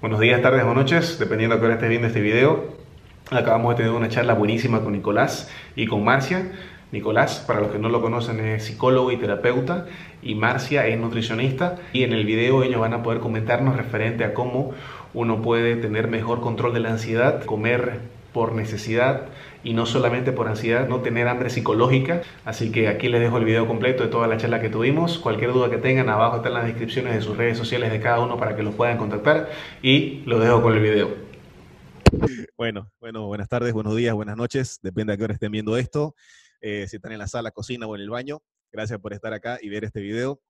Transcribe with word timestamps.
Buenos 0.00 0.20
días, 0.20 0.40
tardes 0.40 0.62
o 0.62 0.74
noches, 0.74 1.18
dependiendo 1.18 1.56
de 1.56 1.60
qué 1.60 1.66
hora 1.66 1.74
estés 1.74 1.88
viendo 1.88 2.06
este 2.06 2.20
video. 2.20 2.66
Acabamos 3.32 3.70
de 3.70 3.78
tener 3.78 3.90
una 3.90 4.08
charla 4.08 4.34
buenísima 4.34 4.80
con 4.84 4.92
Nicolás 4.92 5.50
y 5.74 5.88
con 5.88 6.04
Marcia. 6.04 6.52
Nicolás, 6.92 7.42
para 7.44 7.58
los 7.58 7.72
que 7.72 7.80
no 7.80 7.88
lo 7.88 8.00
conocen, 8.00 8.38
es 8.38 8.64
psicólogo 8.64 9.10
y 9.10 9.16
terapeuta 9.16 9.86
y 10.22 10.36
Marcia 10.36 10.86
es 10.86 10.96
nutricionista. 11.00 11.78
Y 11.92 12.04
en 12.04 12.12
el 12.12 12.24
video 12.26 12.62
ellos 12.62 12.80
van 12.80 12.94
a 12.94 13.02
poder 13.02 13.18
comentarnos 13.18 13.76
referente 13.76 14.22
a 14.22 14.34
cómo 14.34 14.70
uno 15.14 15.42
puede 15.42 15.74
tener 15.74 16.06
mejor 16.06 16.42
control 16.42 16.74
de 16.74 16.78
la 16.78 16.90
ansiedad, 16.90 17.42
comer 17.42 17.98
por 18.32 18.52
necesidad 18.52 19.22
y 19.64 19.74
no 19.74 19.86
solamente 19.86 20.32
por 20.32 20.48
ansiedad, 20.48 20.88
no 20.88 21.00
tener 21.00 21.28
hambre 21.28 21.50
psicológica. 21.50 22.22
Así 22.44 22.70
que 22.70 22.88
aquí 22.88 23.08
les 23.08 23.20
dejo 23.20 23.38
el 23.38 23.44
video 23.44 23.66
completo 23.66 24.02
de 24.02 24.08
toda 24.08 24.26
la 24.26 24.36
charla 24.36 24.60
que 24.60 24.68
tuvimos. 24.68 25.18
Cualquier 25.18 25.52
duda 25.52 25.70
que 25.70 25.78
tengan, 25.78 26.08
abajo 26.08 26.36
están 26.36 26.54
las 26.54 26.64
descripciones 26.64 27.14
de 27.14 27.20
sus 27.20 27.36
redes 27.36 27.58
sociales 27.58 27.90
de 27.90 28.00
cada 28.00 28.20
uno 28.20 28.38
para 28.38 28.56
que 28.56 28.62
los 28.62 28.74
puedan 28.74 28.98
contactar 28.98 29.50
y 29.82 30.22
los 30.26 30.40
dejo 30.40 30.62
con 30.62 30.74
el 30.74 30.80
video. 30.80 31.28
Bueno, 32.56 32.90
bueno, 33.00 33.26
buenas 33.26 33.48
tardes, 33.48 33.72
buenos 33.72 33.94
días, 33.94 34.14
buenas 34.14 34.36
noches, 34.36 34.78
depende 34.82 35.12
a 35.12 35.16
qué 35.16 35.24
hora 35.24 35.34
estén 35.34 35.52
viendo 35.52 35.76
esto, 35.76 36.14
eh, 36.60 36.86
si 36.88 36.96
están 36.96 37.12
en 37.12 37.18
la 37.18 37.26
sala, 37.26 37.50
cocina 37.50 37.86
o 37.86 37.94
en 37.94 38.00
el 38.00 38.10
baño. 38.10 38.40
Gracias 38.72 38.98
por 38.98 39.12
estar 39.12 39.32
acá 39.32 39.58
y 39.60 39.68
ver 39.68 39.84
este 39.84 40.00
video. 40.00 40.40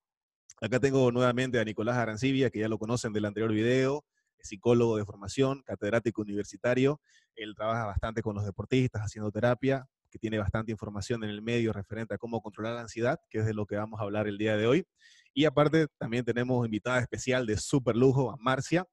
Acá 0.61 0.81
tengo 0.81 1.11
nuevamente 1.13 1.59
a 1.61 1.65
Nicolás 1.65 1.97
Arancibia, 1.97 2.51
que 2.51 2.61
ya 2.61 2.69
lo 2.69 2.79
conocen 2.79 3.13
del 3.13 3.25
anterior 3.25 3.53
video, 3.53 4.05
psicólogo 4.45 4.97
de 4.97 5.05
formación, 5.05 5.63
catedrático 5.63 6.23
universitario. 6.23 7.01
Él 7.35 7.55
trabaja 7.55 7.87
bastante 7.87 8.23
con 8.23 8.35
los 8.35 8.45
deportistas, 8.45 9.03
haciendo 9.03 9.31
terapia, 9.31 9.87
que 10.11 10.19
tiene 10.19 10.39
bastante 10.39 10.73
información 10.73 11.23
en 11.25 11.31
el 11.31 11.43
medio 11.43 11.73
referente 11.73 12.15
a 12.15 12.19
cómo 12.19 12.41
controlar 12.41 12.75
la 12.75 12.83
ansiedad, 12.83 13.21
que 13.29 13.39
es 13.39 13.47
de 13.47 13.55
lo 13.55 13.67
que 13.67 13.77
vamos 13.77 14.01
a 14.01 14.05
hablar 14.05 14.27
el 14.27 14.39
día 14.39 14.57
de 14.57 14.67
hoy. 14.67 14.87
Y 15.35 15.45
aparte, 15.45 15.87
también 15.99 16.25
tenemos 16.25 16.65
invitada 16.65 17.01
especial 17.01 17.47
de 17.47 17.57
super 17.57 17.97
lujo, 17.97 18.31
a 18.31 18.37
Marcia. 18.39 18.87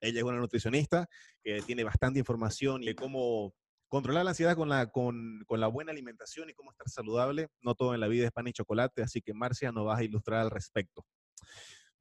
Ella 0.00 0.18
es 0.18 0.24
una 0.24 0.38
nutricionista 0.38 1.08
que 1.42 1.62
tiene 1.62 1.84
bastante 1.84 2.18
información 2.18 2.80
de 2.82 2.94
cómo 2.94 3.54
controlar 3.88 4.24
la 4.24 4.30
ansiedad 4.30 4.56
con 4.56 4.68
la, 4.68 4.86
con, 4.90 5.44
con, 5.46 5.60
la 5.60 5.68
buena 5.68 5.92
alimentación 5.92 6.50
y 6.50 6.54
cómo 6.54 6.72
estar 6.72 6.88
saludable. 6.88 7.48
No 7.60 7.74
todo 7.74 7.94
en 7.94 8.00
la 8.00 8.08
vida 8.08 8.24
es 8.24 8.32
pan 8.32 8.48
y 8.48 8.52
chocolate, 8.52 9.02
así 9.02 9.20
que 9.20 9.34
Marcia 9.34 9.70
nos 9.70 9.86
va 9.86 9.98
a 9.98 10.02
ilustrar 10.02 10.40
al 10.40 10.50
respecto. 10.50 11.04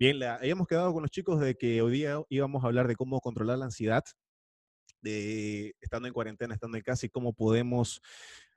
Bien, 0.01 0.17
la, 0.17 0.33
habíamos 0.37 0.65
quedado 0.65 0.91
con 0.93 1.03
los 1.03 1.11
chicos 1.11 1.39
de 1.39 1.53
que 1.53 1.79
hoy 1.83 1.91
día 1.91 2.19
íbamos 2.27 2.63
a 2.63 2.65
hablar 2.65 2.87
de 2.87 2.95
cómo 2.95 3.21
controlar 3.21 3.59
la 3.59 3.65
ansiedad, 3.65 4.03
de 4.99 5.75
estando 5.79 6.07
en 6.07 6.13
cuarentena, 6.15 6.55
estando 6.55 6.75
en 6.75 6.81
casa 6.81 7.05
y 7.05 7.09
cómo 7.09 7.33
podemos 7.33 8.01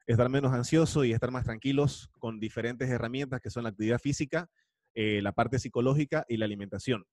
estar 0.07 0.31
menos 0.31 0.55
ansiosos 0.55 1.05
y 1.05 1.13
estar 1.13 1.31
más 1.31 1.45
tranquilos 1.45 2.09
con 2.19 2.41
diferentes 2.41 2.89
herramientas 2.89 3.43
que 3.43 3.51
son 3.51 3.65
la 3.65 3.69
actividad 3.69 3.99
física, 3.99 4.49
eh, 4.95 5.21
la 5.21 5.33
parte 5.33 5.59
psicológica 5.59 6.25
y 6.31 6.39
la 6.39 6.47
alimentación. 6.47 7.05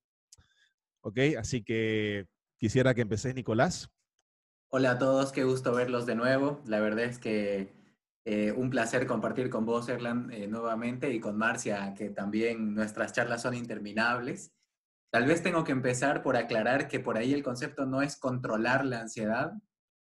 ¿Ok? 1.01 1.19
Así 1.37 1.61
que 1.61 2.25
quisiera 2.57 2.93
que 2.93 3.01
empecés, 3.01 3.35
Nicolás. 3.35 3.89
Hola 4.69 4.91
a 4.91 4.97
todos, 4.97 5.33
qué 5.33 5.43
gusto 5.43 5.73
verlos 5.73 6.05
de 6.05 6.15
nuevo. 6.15 6.61
La 6.65 6.79
verdad 6.79 7.03
es 7.03 7.19
que 7.19 7.80
eh, 8.23 8.51
un 8.51 8.69
placer 8.69 9.07
compartir 9.07 9.49
con 9.49 9.65
vos, 9.65 9.89
Erlan, 9.89 10.31
eh, 10.31 10.47
nuevamente 10.47 11.11
y 11.11 11.19
con 11.19 11.37
Marcia, 11.37 11.93
que 11.95 12.11
también 12.11 12.75
nuestras 12.75 13.13
charlas 13.13 13.41
son 13.41 13.55
interminables. 13.55 14.51
Tal 15.11 15.25
vez 15.25 15.41
tengo 15.41 15.63
que 15.63 15.71
empezar 15.71 16.21
por 16.21 16.37
aclarar 16.37 16.87
que 16.87 16.99
por 16.99 17.17
ahí 17.17 17.33
el 17.33 17.43
concepto 17.43 17.85
no 17.85 18.01
es 18.01 18.17
controlar 18.17 18.85
la 18.85 19.01
ansiedad 19.01 19.53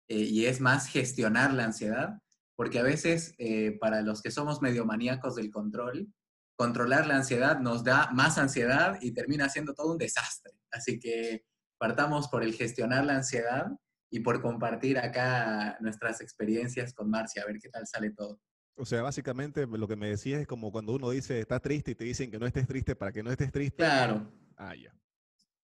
eh, 0.07 0.19
y 0.19 0.45
es 0.45 0.61
más 0.61 0.87
gestionar 0.87 1.53
la 1.53 1.65
ansiedad, 1.65 2.19
porque 2.55 2.79
a 2.79 2.83
veces 2.83 3.35
para 3.81 4.01
los 4.01 4.21
que 4.21 4.31
somos 4.31 4.61
medio 4.61 4.85
maníacos 4.85 5.35
del 5.35 5.51
control, 5.51 6.07
controlar 6.55 7.05
la 7.07 7.17
ansiedad 7.17 7.59
nos 7.59 7.83
da 7.83 8.11
más 8.13 8.37
ansiedad 8.37 8.97
y 9.01 9.11
termina 9.13 9.49
siendo 9.49 9.73
todo 9.73 9.91
un 9.91 9.97
desastre. 9.97 10.53
Así 10.71 10.99
que 10.99 11.43
partamos 11.77 12.29
por 12.29 12.43
el 12.43 12.53
gestionar 12.53 13.03
la 13.03 13.17
ansiedad 13.17 13.71
y 14.09 14.19
por 14.19 14.41
compartir 14.41 14.97
acá 14.97 15.77
nuestras 15.81 16.21
experiencias 16.21 16.93
con 16.93 17.09
Marcia, 17.09 17.43
a 17.43 17.45
ver 17.45 17.59
qué 17.59 17.69
tal 17.69 17.85
sale 17.87 18.11
todo. 18.11 18.39
O 18.77 18.85
sea, 18.85 19.01
básicamente 19.01 19.65
lo 19.65 19.87
que 19.87 19.95
me 19.95 20.09
decías 20.09 20.41
es 20.41 20.47
como 20.47 20.71
cuando 20.71 20.93
uno 20.93 21.09
dice 21.09 21.39
está 21.39 21.59
triste 21.59 21.91
y 21.91 21.95
te 21.95 22.03
dicen 22.03 22.29
que 22.29 22.37
no 22.37 22.45
estés 22.45 22.67
triste 22.67 22.95
para 22.95 23.11
que 23.11 23.23
no 23.23 23.31
estés 23.31 23.51
triste. 23.51 23.77
Claro. 23.77 24.29
Ah, 24.57 24.75
ya. 24.75 24.93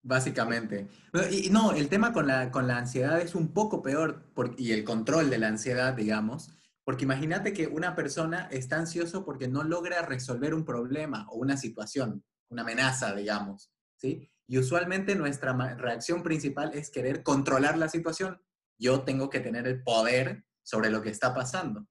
Básicamente. 0.02 0.88
Y, 1.30 1.50
no, 1.50 1.74
el 1.74 1.90
tema 1.90 2.14
con 2.14 2.26
la, 2.26 2.52
con 2.52 2.68
la 2.68 2.78
ansiedad 2.78 3.20
es 3.20 3.36
un 3.36 3.54
poco 3.54 3.82
peor 3.82 4.32
y 4.58 4.72
el 4.72 4.84
control 4.84 5.30
de 5.30 5.38
la 5.38 5.50
ansiedad, 5.50 5.94
digamos, 5.94 6.52
porque 6.84 7.04
imagínate 7.04 7.54
que 7.54 7.68
una 7.68 7.96
persona 7.96 8.48
está 8.52 8.78
ansioso 8.78 9.24
porque 9.24 9.48
no 9.48 9.64
logra 9.64 10.02
resolver 10.02 10.54
un 10.54 10.66
problema 10.66 11.28
o 11.30 11.38
una 11.38 11.58
situación, 11.58 12.24
una 12.50 12.64
amenaza, 12.64 13.14
digamos, 13.14 13.72
¿sí? 13.98 14.31
Y 14.48 14.58
usualmente 14.58 15.16
nuestra 15.16 15.54
reacción 15.76 16.24
principal 16.24 16.72
es 16.74 16.90
querer 16.90 17.24
controlar 17.24 17.78
la 17.78 17.90
situación. 17.90 18.42
Yo 18.78 19.02
tengo 19.04 19.30
que 19.30 19.40
tener 19.40 19.68
el 19.68 19.84
poder 19.84 20.46
sobre 20.64 20.90
lo 20.90 21.02
que 21.02 21.10
está 21.10 21.34
pasando. 21.34 21.88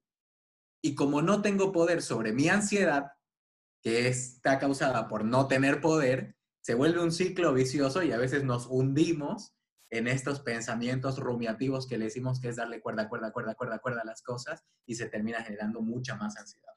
Y 0.81 0.95
como 0.95 1.21
no 1.21 1.41
tengo 1.41 1.71
poder 1.71 2.01
sobre 2.01 2.33
mi 2.33 2.49
ansiedad, 2.49 3.11
que 3.81 4.07
está 4.07 4.59
causada 4.59 5.07
por 5.07 5.25
no 5.25 5.47
tener 5.47 5.81
poder, 5.81 6.35
se 6.61 6.75
vuelve 6.75 7.01
un 7.01 7.11
ciclo 7.11 7.53
vicioso 7.53 8.03
y 8.03 8.11
a 8.11 8.17
veces 8.17 8.43
nos 8.43 8.67
hundimos 8.67 9.55
en 9.89 10.07
estos 10.07 10.39
pensamientos 10.39 11.19
rumiativos 11.19 11.87
que 11.87 11.97
le 11.97 12.05
decimos 12.05 12.39
que 12.39 12.49
es 12.49 12.55
darle 12.55 12.81
cuerda, 12.81 13.09
cuerda, 13.09 13.31
cuerda, 13.31 13.55
cuerda, 13.55 13.79
cuerda 13.79 14.01
a 14.01 14.05
las 14.05 14.21
cosas 14.21 14.63
y 14.85 14.95
se 14.95 15.09
termina 15.09 15.43
generando 15.43 15.81
mucha 15.81 16.15
más 16.15 16.37
ansiedad. 16.37 16.71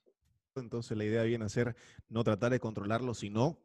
Entonces 0.56 0.96
la 0.96 1.04
idea 1.04 1.22
viene 1.24 1.44
a 1.44 1.48
ser 1.48 1.76
no 2.08 2.22
tratar 2.24 2.52
de 2.52 2.60
controlarlo, 2.60 3.14
sino 3.14 3.58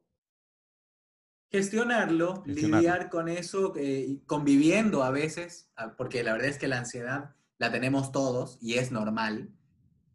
gestionarlo, 1.50 2.44
lidiar 2.46 3.10
con 3.10 3.28
eso, 3.28 3.74
eh, 3.76 4.20
conviviendo 4.28 5.04
a 5.04 5.12
veces, 5.12 5.72
ah, 5.76 5.96
porque 5.98 6.24
la 6.24 6.34
verdad 6.34 6.50
es 6.50 6.58
que 6.60 6.68
la 6.68 6.78
ansiedad 6.78 7.36
la 7.58 7.72
tenemos 7.72 8.12
todos 8.12 8.58
y 8.62 8.76
es 8.76 8.92
normal. 8.92 9.50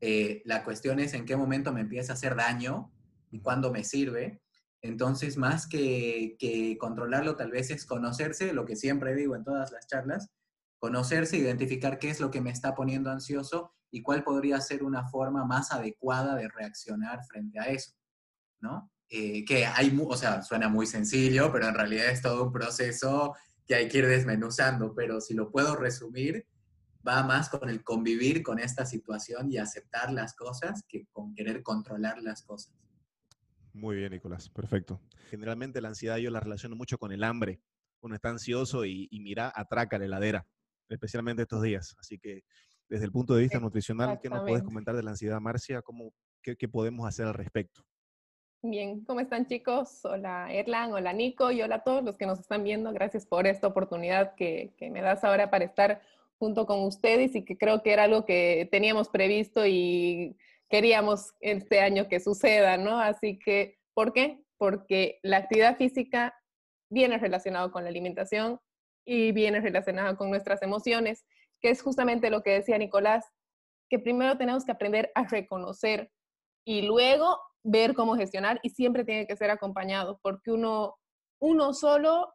Eh, 0.01 0.43
la 0.45 0.65
cuestión 0.65 1.01
es 1.01 1.13
en 1.15 1.25
qué 1.25 1.37
momento 1.37 1.73
me 1.73 1.81
empieza 1.81 2.13
a 2.13 2.15
hacer 2.15 2.37
daño 2.37 2.93
y 3.31 3.41
cuándo 3.41 3.73
me 3.73 3.85
sirve. 3.85 4.41
Entonces, 4.81 5.37
más 5.37 5.67
que, 5.67 6.37
que 6.39 6.77
controlarlo, 6.79 7.37
tal 7.37 7.51
vez 7.51 7.71
es 7.71 7.85
conocerse, 7.85 8.53
lo 8.53 8.65
que 8.65 8.77
siempre 8.77 9.15
digo 9.15 9.35
en 9.35 9.45
todas 9.45 9.73
las 9.73 9.87
charlas, 9.87 10.31
conocerse, 10.79 11.39
identificar 11.39 11.99
qué 11.99 12.11
es 12.11 12.21
lo 12.21 12.31
que 12.31 12.43
me 12.43 12.51
está 12.51 12.75
poniendo 12.75 13.11
ansioso 13.11 13.73
y 13.91 14.03
cuál 14.03 14.23
podría 14.23 14.61
ser 14.61 14.85
una 14.85 15.09
forma 15.09 15.45
más 15.45 15.73
adecuada 15.73 16.37
de 16.37 16.49
reaccionar 16.49 17.25
frente 17.25 17.59
a 17.59 17.65
eso, 17.65 17.93
¿no? 18.61 18.91
Eh, 19.11 19.45
que 19.45 19.67
hay, 19.67 19.97
o 20.03 20.17
sea, 20.17 20.43
suena 20.43 20.69
muy 20.69 20.87
sencillo, 20.87 21.53
pero 21.53 21.69
en 21.69 21.75
realidad 21.75 22.11
es 22.11 22.23
todo 22.23 22.45
un 22.45 22.53
proceso 22.53 23.35
que 23.67 23.75
hay 23.75 23.89
que 23.89 23.99
ir 23.99 24.07
desmenuzando, 24.07 24.95
pero 24.95 25.21
si 25.21 25.35
lo 25.35 25.51
puedo 25.51 25.77
resumir, 25.77 26.47
va 27.07 27.23
más 27.23 27.49
con 27.49 27.69
el 27.69 27.83
convivir 27.83 28.43
con 28.43 28.59
esta 28.59 28.87
situación 28.87 29.51
y 29.51 29.59
aceptar 29.59 30.13
las 30.13 30.35
cosas 30.35 30.85
que 30.89 31.07
con 31.13 31.35
querer 31.35 31.63
controlar 31.63 32.23
las 32.23 32.43
cosas. 32.43 32.75
Muy 33.73 33.97
bien, 33.97 34.13
Nicolás, 34.13 34.49
perfecto. 34.49 35.01
Generalmente 35.31 35.81
la 35.81 35.89
ansiedad 35.89 36.17
yo 36.17 36.31
la 36.31 36.41
relaciono 36.41 36.77
mucho 36.77 36.97
con 36.97 37.13
el 37.13 37.25
hambre. 37.25 37.61
Uno 38.01 38.15
está 38.15 38.31
ansioso 38.31 38.85
y, 38.85 39.09
mira, 39.13 39.53
atraca 39.55 39.99
la 39.99 40.05
heladera, 40.05 40.47
especialmente 40.89 41.43
estos 41.43 41.63
días. 41.63 41.95
Así 41.99 42.19
que 42.19 42.45
desde 42.89 43.07
el 43.07 43.13
punto 43.13 43.35
de 43.35 43.43
vista 43.43 43.59
nutricional, 43.59 44.19
¿qué 44.23 44.29
nos 44.29 44.43
puedes 44.43 44.63
comentar 44.63 44.95
de 44.95 45.03
la 45.03 45.11
ansiedad, 45.11 45.41
Marcia? 45.41 45.83
¿Cómo, 45.83 46.13
qué, 46.43 46.57
qué 46.57 46.69
podemos 46.69 47.09
hacer 47.09 47.27
al 47.27 47.35
respecto? 47.35 47.85
Bien, 48.67 49.05
¿cómo 49.05 49.21
están 49.21 49.45
chicos? 49.45 50.07
Hola 50.07 50.51
Erlan, 50.51 50.91
hola 50.95 51.13
Nico 51.13 51.51
y 51.51 51.61
hola 51.61 51.75
a 51.75 51.85
todos 51.85 52.03
los 52.03 52.17
que 52.17 52.25
nos 52.25 52.41
están 52.41 52.65
viendo. 52.65 52.95
Gracias 52.95 53.27
por 53.27 53.47
esta 53.47 53.67
oportunidad 53.67 54.35
que, 54.37 54.73
me 54.91 55.03
das 55.03 55.23
ahora 55.23 55.51
para 55.51 55.67
estar 55.67 56.01
junto 56.39 56.65
con 56.65 56.83
ustedes 56.83 57.35
y 57.35 57.45
que 57.45 57.59
creo 57.59 57.83
que 57.83 57.93
era 57.93 58.05
algo 58.05 58.25
que 58.25 58.67
teníamos 58.73 59.11
previsto 59.11 59.67
y 59.67 60.39
queríamos 60.71 61.35
este 61.41 61.81
año 61.81 62.09
que 62.09 62.21
suceda, 62.21 62.79
¿no? 62.79 62.99
Así 62.99 63.39
que, 63.39 63.77
¿por 63.93 64.15
qué? 64.15 64.43
Porque 64.57 65.19
la 65.23 65.37
actividad 65.37 65.77
física 65.77 66.35
viene 66.89 67.19
relacionada 67.19 67.71
con 67.71 67.85
la 67.85 67.91
alimentación 67.91 68.61
y 69.05 69.33
viene 69.33 69.61
relacionada 69.61 70.17
con 70.17 70.31
nuestras 70.31 70.63
emociones, 70.63 71.27
que 71.61 71.69
es 71.69 71.83
justamente 71.83 72.31
lo 72.31 72.43
que 72.43 72.53
decía 72.53 72.79
Nicolás, 72.79 73.27
que 73.91 73.99
primero 73.99 74.39
tenemos 74.39 74.65
que 74.65 74.73
aprender 74.73 75.13
a 75.15 75.25
reconocer 75.25 76.11
y 76.65 76.81
luego 76.81 77.39
ver 77.65 77.95
cómo 77.95 78.15
gestionar 78.15 78.61
y 78.63 78.71
siempre 78.71 79.05
tiene 79.05 79.27
que 79.27 79.37
ser 79.37 79.51
acompañado 79.51 80.21
porque 80.23 80.53
uno, 80.53 80.97
uno 81.41 81.73
solo 81.73 82.33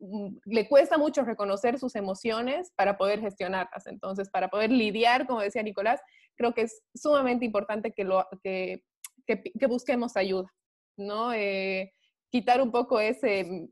mm, 0.00 0.38
le 0.46 0.68
cuesta 0.68 0.98
mucho 0.98 1.22
reconocer 1.22 1.78
sus 1.78 1.94
emociones 1.94 2.72
para 2.74 2.96
poder 2.96 3.20
gestionarlas. 3.20 3.86
Entonces, 3.86 4.30
para 4.30 4.48
poder 4.48 4.72
lidiar, 4.72 5.26
como 5.26 5.40
decía 5.40 5.62
Nicolás, 5.62 6.00
creo 6.34 6.54
que 6.54 6.62
es 6.62 6.82
sumamente 6.94 7.44
importante 7.44 7.92
que, 7.92 8.04
lo, 8.04 8.26
que, 8.42 8.82
que, 9.26 9.66
busquemos 9.66 10.16
ayuda, 10.16 10.50
¿no? 10.96 11.34
Eh, 11.34 11.92
quitar 12.30 12.62
un 12.62 12.72
poco 12.72 13.00
ese, 13.00 13.68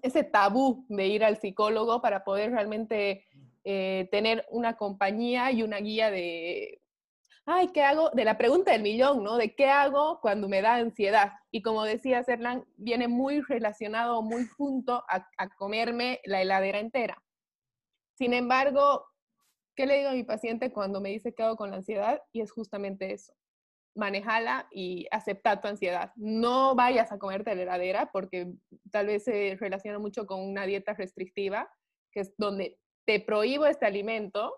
ese 0.00 0.22
tabú 0.22 0.86
de 0.88 1.06
ir 1.08 1.24
al 1.24 1.38
psicólogo 1.38 2.00
para 2.00 2.22
poder 2.22 2.52
realmente 2.52 3.26
eh, 3.64 4.08
tener 4.12 4.46
una 4.50 4.76
compañía 4.76 5.50
y 5.50 5.64
una 5.64 5.78
guía 5.78 6.10
de, 6.10 6.80
ay, 7.46 7.68
¿qué 7.68 7.82
hago? 7.82 8.10
De 8.10 8.24
la 8.24 8.38
pregunta 8.38 8.72
del 8.72 8.82
millón, 8.82 9.22
¿no? 9.22 9.36
De 9.36 9.54
qué 9.54 9.66
hago 9.66 10.20
cuando 10.20 10.48
me 10.48 10.62
da 10.62 10.76
ansiedad. 10.76 11.32
Y 11.50 11.62
como 11.62 11.84
decía 11.84 12.22
Serlan, 12.22 12.64
viene 12.76 13.08
muy 13.08 13.42
relacionado, 13.42 14.22
muy 14.22 14.46
junto 14.46 15.04
a, 15.08 15.28
comerme 15.56 16.20
la 16.24 16.40
heladera 16.40 16.78
entera. 16.78 17.22
Sin 18.16 18.32
embargo, 18.32 19.06
¿qué 19.76 19.86
le 19.86 19.98
digo 19.98 20.10
a 20.10 20.14
mi 20.14 20.24
paciente 20.24 20.72
cuando 20.72 21.00
me 21.00 21.10
dice 21.10 21.34
qué 21.34 21.42
hago 21.42 21.56
con 21.56 21.70
la 21.70 21.76
ansiedad? 21.78 22.22
Y 22.32 22.40
es 22.40 22.50
justamente 22.50 23.12
eso. 23.12 23.34
Manejala 23.94 24.66
y 24.72 25.06
aceptar 25.10 25.60
tu 25.60 25.68
ansiedad. 25.68 26.12
No 26.16 26.74
vayas 26.74 27.12
a 27.12 27.18
comerte 27.18 27.54
la 27.54 27.62
heladera 27.62 28.10
porque 28.10 28.52
tal 28.90 29.06
vez 29.06 29.24
se 29.24 29.56
relaciona 29.60 29.98
mucho 29.98 30.26
con 30.26 30.40
una 30.40 30.66
dieta 30.66 30.94
restrictiva, 30.94 31.70
que 32.10 32.20
es 32.20 32.34
donde 32.38 32.78
te 33.06 33.20
prohíbo 33.20 33.66
este 33.66 33.86
alimento 33.86 34.54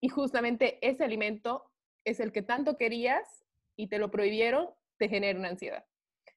y 0.00 0.08
justamente 0.08 0.78
ese 0.80 1.04
alimento 1.04 1.71
es 2.04 2.20
el 2.20 2.32
que 2.32 2.42
tanto 2.42 2.76
querías 2.76 3.44
y 3.76 3.88
te 3.88 3.98
lo 3.98 4.10
prohibieron, 4.10 4.68
te 4.98 5.08
genera 5.08 5.38
una 5.38 5.48
ansiedad. 5.48 5.84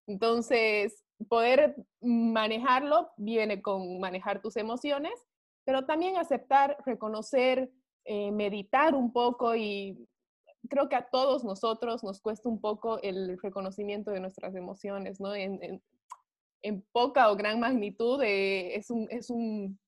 Entonces, 0.08 1.04
poder 1.30 1.76
manejarlo 2.02 3.12
viene 3.18 3.62
con 3.62 4.00
manejar 4.00 4.42
tus 4.42 4.58
emociones, 4.58 5.14
pero 5.66 5.86
también 5.86 6.18
aceptar, 6.18 6.78
reconocer, 6.86 7.72
eh, 8.06 8.32
meditar 8.32 8.94
un 8.94 9.12
poco 9.12 9.56
y 9.56 10.08
creo 10.70 10.90
que 10.90 10.96
a 10.96 11.08
todos 11.10 11.44
nosotros 11.44 12.04
nos 12.04 12.22
cuesta 12.22 12.50
un 12.50 12.60
poco 12.60 13.02
el 13.02 13.40
reconocimiento 13.42 14.12
de 14.12 14.20
nuestras 14.20 14.56
emociones, 14.56 15.20
¿no? 15.20 15.34
En, 15.36 15.82
poca 16.92 17.30
o 17.30 17.36
gran 17.36 17.60
magnitud 17.60 18.24
eh, 18.24 18.76
es, 18.76 18.90
un, 18.90 19.08
es 19.12 19.30
un 19.30 19.80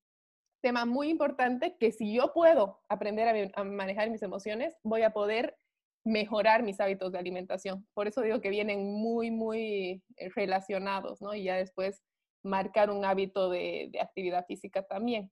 tema 0.62 0.86
muy 0.86 1.10
importante 1.10 1.76
que 1.78 1.92
si 1.92 2.14
yo 2.14 2.34
puedo 2.34 2.82
aprender 2.88 3.52
a, 3.56 3.64
manejar 3.64 4.12
mis 4.12 4.22
emociones, 4.22 4.76
voy 4.84 5.02
a 5.02 5.12
poder 5.12 5.58
mejorar 6.08 6.64
mis 6.64 6.80
hábitos 6.80 7.12
de 7.12 7.20
alimentación. 7.20 7.86
Por 7.94 8.08
eso 8.08 8.22
digo 8.22 8.42
que 8.42 8.50
vienen 8.50 8.94
muy, 8.94 9.30
muy 9.30 10.02
eh, 10.16 10.30
relacionados, 10.36 11.22
¿no? 11.22 11.34
Y 11.34 11.44
ya 11.44 11.56
después 11.56 12.02
marcar 12.44 12.90
un 12.90 13.04
hábito 13.04 13.50
de, 13.50 13.90
de 13.92 14.00
actividad 14.00 14.46
física 14.46 14.84
también. 14.84 15.32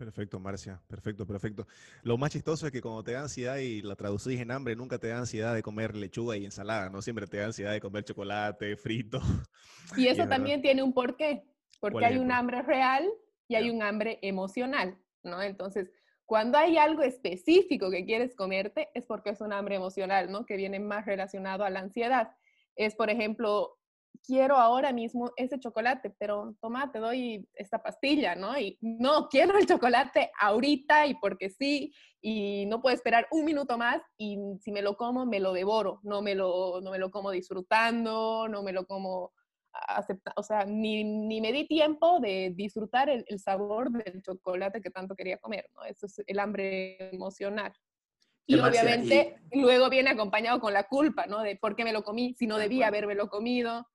Perfecto, 0.00 0.40
Marcia. 0.40 0.80
Perfecto, 0.88 1.26
perfecto. 1.26 1.66
Lo 2.02 2.16
más 2.16 2.30
chistoso 2.30 2.66
es 2.66 2.72
que 2.72 2.80
cuando 2.80 3.04
te 3.04 3.12
da 3.12 3.20
ansiedad 3.20 3.58
y 3.58 3.82
la 3.82 3.96
traducís 3.96 4.40
en 4.40 4.50
hambre, 4.50 4.74
nunca 4.74 4.98
te 4.98 5.08
da 5.08 5.18
ansiedad 5.18 5.54
de 5.54 5.62
comer 5.62 5.94
lechuga 5.94 6.38
y 6.38 6.46
ensalada, 6.46 6.88
¿no? 6.88 7.02
Siempre 7.02 7.26
te 7.26 7.36
da 7.36 7.46
ansiedad 7.46 7.72
de 7.72 7.80
comer 7.80 8.04
chocolate, 8.04 8.76
frito. 8.76 9.20
Y 9.98 10.06
eso 10.06 10.26
también 10.26 10.62
tiene 10.62 10.82
un 10.82 10.94
porqué, 10.94 11.44
porque 11.80 12.04
hay 12.06 12.16
un 12.16 12.32
hambre 12.32 12.62
real 12.62 13.06
y 13.48 13.56
hay 13.56 13.68
un 13.68 13.82
hambre 13.82 14.18
emocional, 14.22 14.96
¿no? 15.22 15.42
Entonces, 15.42 15.90
cuando 16.30 16.58
hay 16.58 16.78
algo 16.78 17.02
específico 17.02 17.90
que 17.90 18.04
quieres 18.04 18.36
comerte, 18.36 18.88
es 18.94 19.04
porque 19.04 19.30
es 19.30 19.40
un 19.40 19.52
hambre 19.52 19.74
emocional, 19.74 20.30
¿no? 20.30 20.46
Que 20.46 20.54
viene 20.54 20.78
más 20.78 21.04
relacionado 21.04 21.64
a 21.64 21.70
la 21.70 21.80
ansiedad. 21.80 22.30
Es, 22.76 22.94
por 22.94 23.10
ejemplo, 23.10 23.76
quiero 24.24 24.54
ahora 24.54 24.92
mismo 24.92 25.32
ese 25.36 25.58
chocolate, 25.58 26.14
pero 26.20 26.54
toma, 26.60 26.92
te 26.92 27.00
doy 27.00 27.48
esta 27.54 27.82
pastilla, 27.82 28.36
¿no? 28.36 28.56
Y 28.56 28.78
no, 28.80 29.26
quiero 29.28 29.58
el 29.58 29.66
chocolate 29.66 30.30
ahorita 30.40 31.08
y 31.08 31.14
porque 31.14 31.50
sí, 31.50 31.92
y 32.22 32.64
no 32.66 32.80
puedo 32.80 32.94
esperar 32.94 33.26
un 33.32 33.44
minuto 33.44 33.76
más 33.76 34.00
y 34.16 34.38
si 34.60 34.70
me 34.70 34.82
lo 34.82 34.96
como, 34.96 35.26
me 35.26 35.40
lo 35.40 35.52
devoro, 35.52 35.98
no 36.04 36.22
me 36.22 36.36
lo, 36.36 36.80
no 36.80 36.92
me 36.92 37.00
lo 37.00 37.10
como 37.10 37.32
disfrutando, 37.32 38.46
no 38.46 38.62
me 38.62 38.70
lo 38.70 38.86
como 38.86 39.32
aceptar, 39.72 40.34
o 40.36 40.42
sea, 40.42 40.64
ni, 40.64 41.04
ni, 41.04 41.40
me 41.40 41.52
di 41.52 41.66
tiempo 41.66 42.20
de 42.20 42.52
disfrutar 42.54 43.08
el, 43.08 43.24
el, 43.28 43.38
sabor 43.38 43.90
del 43.90 44.22
chocolate 44.22 44.80
que 44.80 44.90
tanto 44.90 45.14
quería 45.14 45.38
comer, 45.38 45.68
¿no? 45.74 45.84
Eso 45.84 46.06
es 46.06 46.22
el 46.26 46.38
hambre 46.38 47.14
emocional. 47.14 47.72
Y 48.46 48.58
obviamente 48.58 49.36
luego 49.52 49.88
viene 49.88 50.10
acompañado 50.10 50.60
con 50.60 50.72
la 50.72 50.84
culpa, 50.84 51.26
¿no? 51.26 51.40
De 51.40 51.56
por 51.56 51.76
qué 51.76 51.84
me 51.84 51.92
lo 51.92 52.02
comí, 52.02 52.34
si 52.36 52.46
no 52.46 52.58
debía 52.58 52.88
haberme 52.88 53.14
lo 53.14 53.28
comido. 53.28 53.86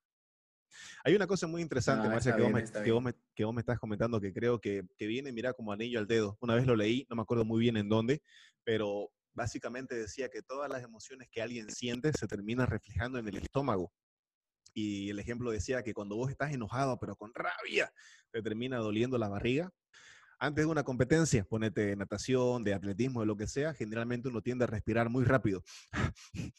Hay 1.04 1.16
una 1.16 1.28
cosa 1.28 1.48
muy 1.48 1.62
interesante, 1.62 2.08
Marcia, 2.08 2.36
que, 2.36 2.42
vos 2.42 2.52
me, 2.52 2.64
que, 2.64 2.92
vos 2.92 3.04
me, 3.04 3.14
que, 3.34 3.46
vos 3.46 3.54
me, 3.54 3.60
estás 3.60 3.80
comentando 3.80 4.20
que 4.20 4.34
creo 4.34 4.60
que, 4.60 4.84
que 4.98 5.08
viene, 5.08 5.32
mira, 5.32 5.54
como 5.54 5.72
anillo 5.72 6.00
al 6.00 6.08
dedo. 6.08 6.38
Una 6.42 6.56
vez 6.56 6.66
lo 6.66 6.76
leí, 6.76 7.06
no 7.10 7.16
me 7.16 7.22
acuerdo 7.22 7.46
muy 7.46 7.60
bien 7.60 7.78
en 7.78 7.90
dónde, 7.90 8.22
pero 8.64 9.10
básicamente 9.34 9.96
decía 9.96 10.30
que 10.30 10.42
todas 10.42 10.70
las 10.70 10.84
emociones 10.84 11.28
que 11.30 11.42
alguien 11.42 11.70
siente 11.70 12.12
se 12.14 12.28
terminan 12.28 12.68
reflejando 12.68 13.20
en 13.20 13.28
el 13.28 13.38
estómago 13.38 13.92
y 14.76 15.10
el 15.10 15.20
ejemplo 15.20 15.52
decía 15.52 15.82
que 15.84 15.94
cuando 15.94 16.18
vos 16.18 16.30
estás 16.30 16.52
enojado, 16.52 17.00
pero 17.00 17.16
con 17.16 17.34
rabia, 17.34 17.92
te 18.30 18.42
termina 18.44 18.78
doliendo 18.78 19.18
la 19.18 19.30
barriga. 19.30 19.72
Antes 20.38 20.66
de 20.66 20.72
una 20.72 20.84
competencia, 20.84 21.46
ponete 21.46 21.86
de 21.86 21.96
natación, 21.96 22.62
de 22.66 22.74
atletismo, 22.74 23.22
de 23.22 23.26
lo 23.26 23.38
que 23.38 23.48
sea, 23.48 23.74
generalmente 23.74 24.28
uno 24.28 24.42
tiende 24.42 24.66
a 24.66 24.68
respirar 24.68 25.10
muy 25.10 25.24
rápido. 25.24 25.64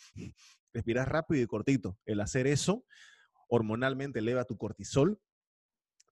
Respirar 0.72 1.12
rápido 1.12 1.42
y 1.42 1.46
cortito. 1.46 1.98
El 2.06 2.20
hacer 2.20 2.46
eso 2.46 2.86
hormonalmente 3.48 4.20
eleva 4.20 4.44
tu 4.44 4.56
cortisol 4.56 5.20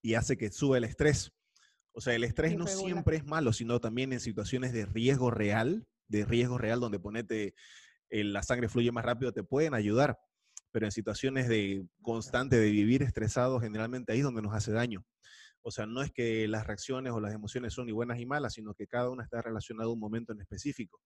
y 0.03 0.13
hace 0.13 0.37
que 0.37 0.51
sube 0.51 0.77
el 0.77 0.83
estrés. 0.83 1.33
O 1.91 2.01
sea, 2.01 2.13
el 2.13 2.23
estrés 2.23 2.55
no 2.55 2.67
siempre 2.67 3.17
es 3.17 3.25
malo, 3.25 3.51
sino 3.51 3.79
también 3.79 4.13
en 4.13 4.19
situaciones 4.19 4.73
de 4.73 4.85
riesgo 4.85 5.31
real, 5.31 5.87
de 6.07 6.23
riesgo 6.23 6.59
real 6.59 6.79
donde 6.79 6.99
ponete 6.99 7.55
la 8.11 8.43
sangre 8.43 8.69
fluye 8.69 8.91
más 8.91 9.05
rápido, 9.05 9.33
te 9.33 9.43
pueden 9.43 9.73
ayudar 9.73 10.19
pero 10.75 10.87
en 10.87 10.91
situaciones 10.91 11.47
de 11.47 11.87
constante 12.01 12.59
de 12.59 12.69
vivir 12.69 13.01
estresado, 13.01 13.61
generalmente 13.61 14.11
ahí 14.11 14.17
es 14.17 14.25
donde 14.25 14.41
nos 14.41 14.53
hace 14.53 14.73
daño. 14.73 15.05
O 15.61 15.71
sea, 15.71 15.85
no 15.85 16.01
es 16.01 16.11
que 16.11 16.49
las 16.49 16.67
reacciones 16.67 17.13
o 17.13 17.21
las 17.21 17.33
emociones 17.33 17.73
son 17.73 17.85
ni 17.85 17.93
buenas 17.93 18.17
ni 18.17 18.25
malas, 18.25 18.55
sino 18.55 18.73
que 18.73 18.85
cada 18.85 19.09
una 19.09 19.23
está 19.23 19.41
relacionada 19.41 19.87
a 19.87 19.93
un 19.93 20.01
momento 20.01 20.33
en 20.33 20.41
específico. 20.41 20.99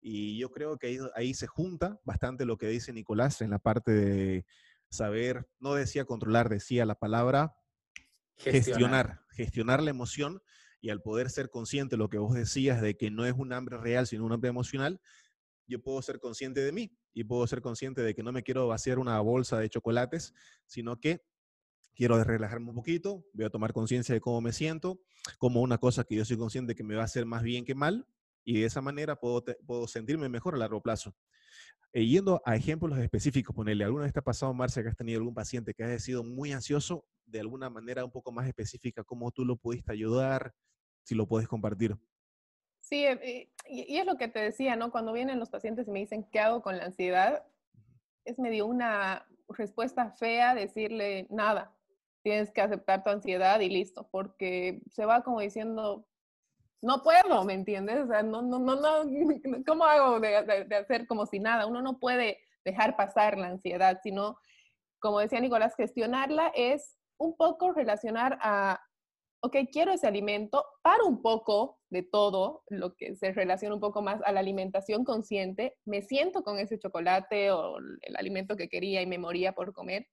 Y 0.00 0.38
yo 0.38 0.48
creo 0.50 0.78
que 0.78 0.86
ahí, 0.86 0.98
ahí 1.16 1.34
se 1.34 1.48
junta 1.48 1.98
bastante 2.04 2.44
lo 2.44 2.56
que 2.56 2.68
dice 2.68 2.92
Nicolás 2.92 3.40
en 3.40 3.50
la 3.50 3.58
parte 3.58 3.90
de 3.90 4.46
saber, 4.90 5.44
no 5.58 5.74
decía 5.74 6.04
controlar, 6.04 6.48
decía 6.48 6.86
la 6.86 6.94
palabra 6.94 7.56
gestionar, 8.36 8.62
gestionar, 8.62 9.20
gestionar 9.30 9.82
la 9.82 9.90
emoción 9.90 10.40
y 10.80 10.90
al 10.90 11.02
poder 11.02 11.30
ser 11.30 11.50
consciente, 11.50 11.96
lo 11.96 12.10
que 12.10 12.18
vos 12.18 12.34
decías 12.36 12.80
de 12.80 12.96
que 12.96 13.10
no 13.10 13.26
es 13.26 13.34
un 13.36 13.52
hambre 13.54 13.76
real, 13.76 14.06
sino 14.06 14.24
un 14.24 14.30
hambre 14.30 14.50
emocional, 14.50 15.00
yo 15.66 15.82
puedo 15.82 16.00
ser 16.00 16.20
consciente 16.20 16.60
de 16.60 16.70
mí 16.70 16.96
y 17.12 17.24
puedo 17.24 17.46
ser 17.46 17.60
consciente 17.60 18.02
de 18.02 18.14
que 18.14 18.22
no 18.22 18.32
me 18.32 18.42
quiero 18.42 18.66
vaciar 18.68 18.98
una 18.98 19.18
bolsa 19.20 19.58
de 19.58 19.68
chocolates, 19.68 20.34
sino 20.66 21.00
que 21.00 21.24
quiero 21.94 22.22
relajarme 22.22 22.70
un 22.70 22.76
poquito, 22.76 23.24
voy 23.32 23.44
a 23.44 23.50
tomar 23.50 23.72
conciencia 23.72 24.14
de 24.14 24.20
cómo 24.20 24.40
me 24.40 24.52
siento, 24.52 25.00
como 25.38 25.60
una 25.60 25.78
cosa 25.78 26.04
que 26.04 26.14
yo 26.16 26.24
soy 26.24 26.36
consciente 26.36 26.74
que 26.74 26.84
me 26.84 26.94
va 26.94 27.02
a 27.02 27.04
hacer 27.04 27.26
más 27.26 27.42
bien 27.42 27.64
que 27.64 27.74
mal, 27.74 28.06
y 28.44 28.60
de 28.60 28.66
esa 28.66 28.80
manera 28.80 29.16
puedo, 29.16 29.44
puedo 29.66 29.86
sentirme 29.86 30.28
mejor 30.28 30.54
a 30.54 30.58
largo 30.58 30.80
plazo. 30.80 31.14
E 31.92 32.06
yendo 32.06 32.40
a 32.46 32.54
ejemplos 32.56 32.98
específicos, 32.98 33.54
ponerle, 33.54 33.84
¿alguna 33.84 34.04
vez 34.04 34.12
te 34.12 34.20
ha 34.20 34.22
pasado, 34.22 34.54
Marcia, 34.54 34.82
que 34.82 34.88
has 34.88 34.96
tenido 34.96 35.18
algún 35.18 35.34
paciente 35.34 35.74
que 35.74 35.84
haya 35.84 35.98
sido 35.98 36.22
muy 36.22 36.52
ansioso, 36.52 37.04
de 37.26 37.40
alguna 37.40 37.68
manera 37.68 38.04
un 38.04 38.10
poco 38.10 38.32
más 38.32 38.46
específica, 38.46 39.04
cómo 39.04 39.30
tú 39.30 39.44
lo 39.44 39.56
pudiste 39.56 39.92
ayudar, 39.92 40.54
si 41.02 41.14
lo 41.14 41.26
puedes 41.26 41.48
compartir? 41.48 41.96
Sí, 42.90 43.06
eh, 43.06 43.48
y, 43.68 43.98
es 43.98 44.04
lo 44.04 44.16
que 44.16 44.26
te 44.26 44.40
decía, 44.40 44.74
¿no? 44.74 44.90
Cuando 44.90 45.12
vienen 45.12 45.38
los 45.38 45.48
pacientes 45.48 45.86
y 45.86 45.92
me 45.92 46.00
dicen, 46.00 46.24
¿qué 46.32 46.40
hago 46.40 46.60
con 46.60 46.76
la 46.76 46.86
ansiedad? 46.86 47.44
Es 48.24 48.38
medio 48.38 48.66
una 48.66 49.26
respuesta 49.48 50.10
fea 50.10 50.54
decirle, 50.56 51.28
nada, 51.30 51.72
tienes 52.22 52.50
que 52.50 52.60
aceptar 52.60 53.04
tu 53.04 53.10
ansiedad 53.10 53.60
y 53.60 53.68
listo, 53.70 54.08
porque 54.10 54.82
se 54.90 55.04
va 55.06 55.22
como 55.22 55.40
diciendo, 55.40 56.04
no 56.82 57.02
puedo, 57.04 57.44
¿me 57.44 57.54
entiendes? 57.54 58.00
O 58.00 58.06
sea, 58.08 58.24
no, 58.24 58.42
no, 58.42 58.58
no, 58.58 58.74
no 58.74 59.04
¿cómo 59.66 59.84
hago 59.84 60.18
de, 60.18 60.64
de 60.66 60.76
hacer 60.76 61.06
como 61.06 61.26
si 61.26 61.38
nada? 61.38 61.66
Uno 61.66 61.82
no 61.82 62.00
puede 62.00 62.38
dejar 62.64 62.96
pasar 62.96 63.38
la 63.38 63.48
ansiedad, 63.48 64.00
sino, 64.02 64.36
como 64.98 65.20
decía 65.20 65.38
Nicolás, 65.38 65.76
gestionarla 65.76 66.50
es 66.56 66.98
un 67.18 67.36
poco 67.36 67.72
relacionar 67.72 68.36
a 68.42 68.80
ok, 69.42 69.56
quiero 69.72 69.92
ese 69.92 70.06
alimento, 70.06 70.64
para 70.82 71.04
un 71.04 71.22
poco 71.22 71.78
de 71.90 72.02
todo 72.02 72.62
lo 72.68 72.94
que 72.94 73.14
se 73.14 73.32
relaciona 73.32 73.74
un 73.74 73.80
poco 73.80 74.02
más 74.02 74.20
a 74.24 74.32
la 74.32 74.40
alimentación 74.40 75.04
consciente, 75.04 75.76
me 75.84 76.02
siento 76.02 76.42
con 76.42 76.58
ese 76.58 76.78
chocolate 76.78 77.50
o 77.50 77.78
el 77.78 78.16
alimento 78.16 78.56
que 78.56 78.68
quería 78.68 79.02
y 79.02 79.06
me 79.06 79.18
moría 79.18 79.52
por 79.52 79.72
comer 79.72 80.06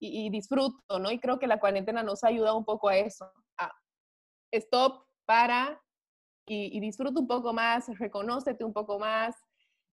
y, 0.00 0.30
disfruto, 0.30 0.98
¿no? 1.00 1.10
Y 1.10 1.18
creo 1.18 1.40
que 1.40 1.48
la 1.48 1.58
cuarentena 1.58 2.04
nos 2.04 2.22
ha 2.22 2.28
ayudado 2.28 2.56
un 2.56 2.64
poco 2.64 2.88
a 2.88 2.96
eso, 2.96 3.32
a 3.58 3.72
stop, 4.52 5.04
para 5.26 5.82
y, 6.46 6.76
y 6.76 6.80
disfruta 6.80 7.20
un 7.20 7.26
poco 7.26 7.52
más, 7.52 7.88
reconócete 7.98 8.64
un 8.64 8.72
poco 8.72 8.98
más, 8.98 9.34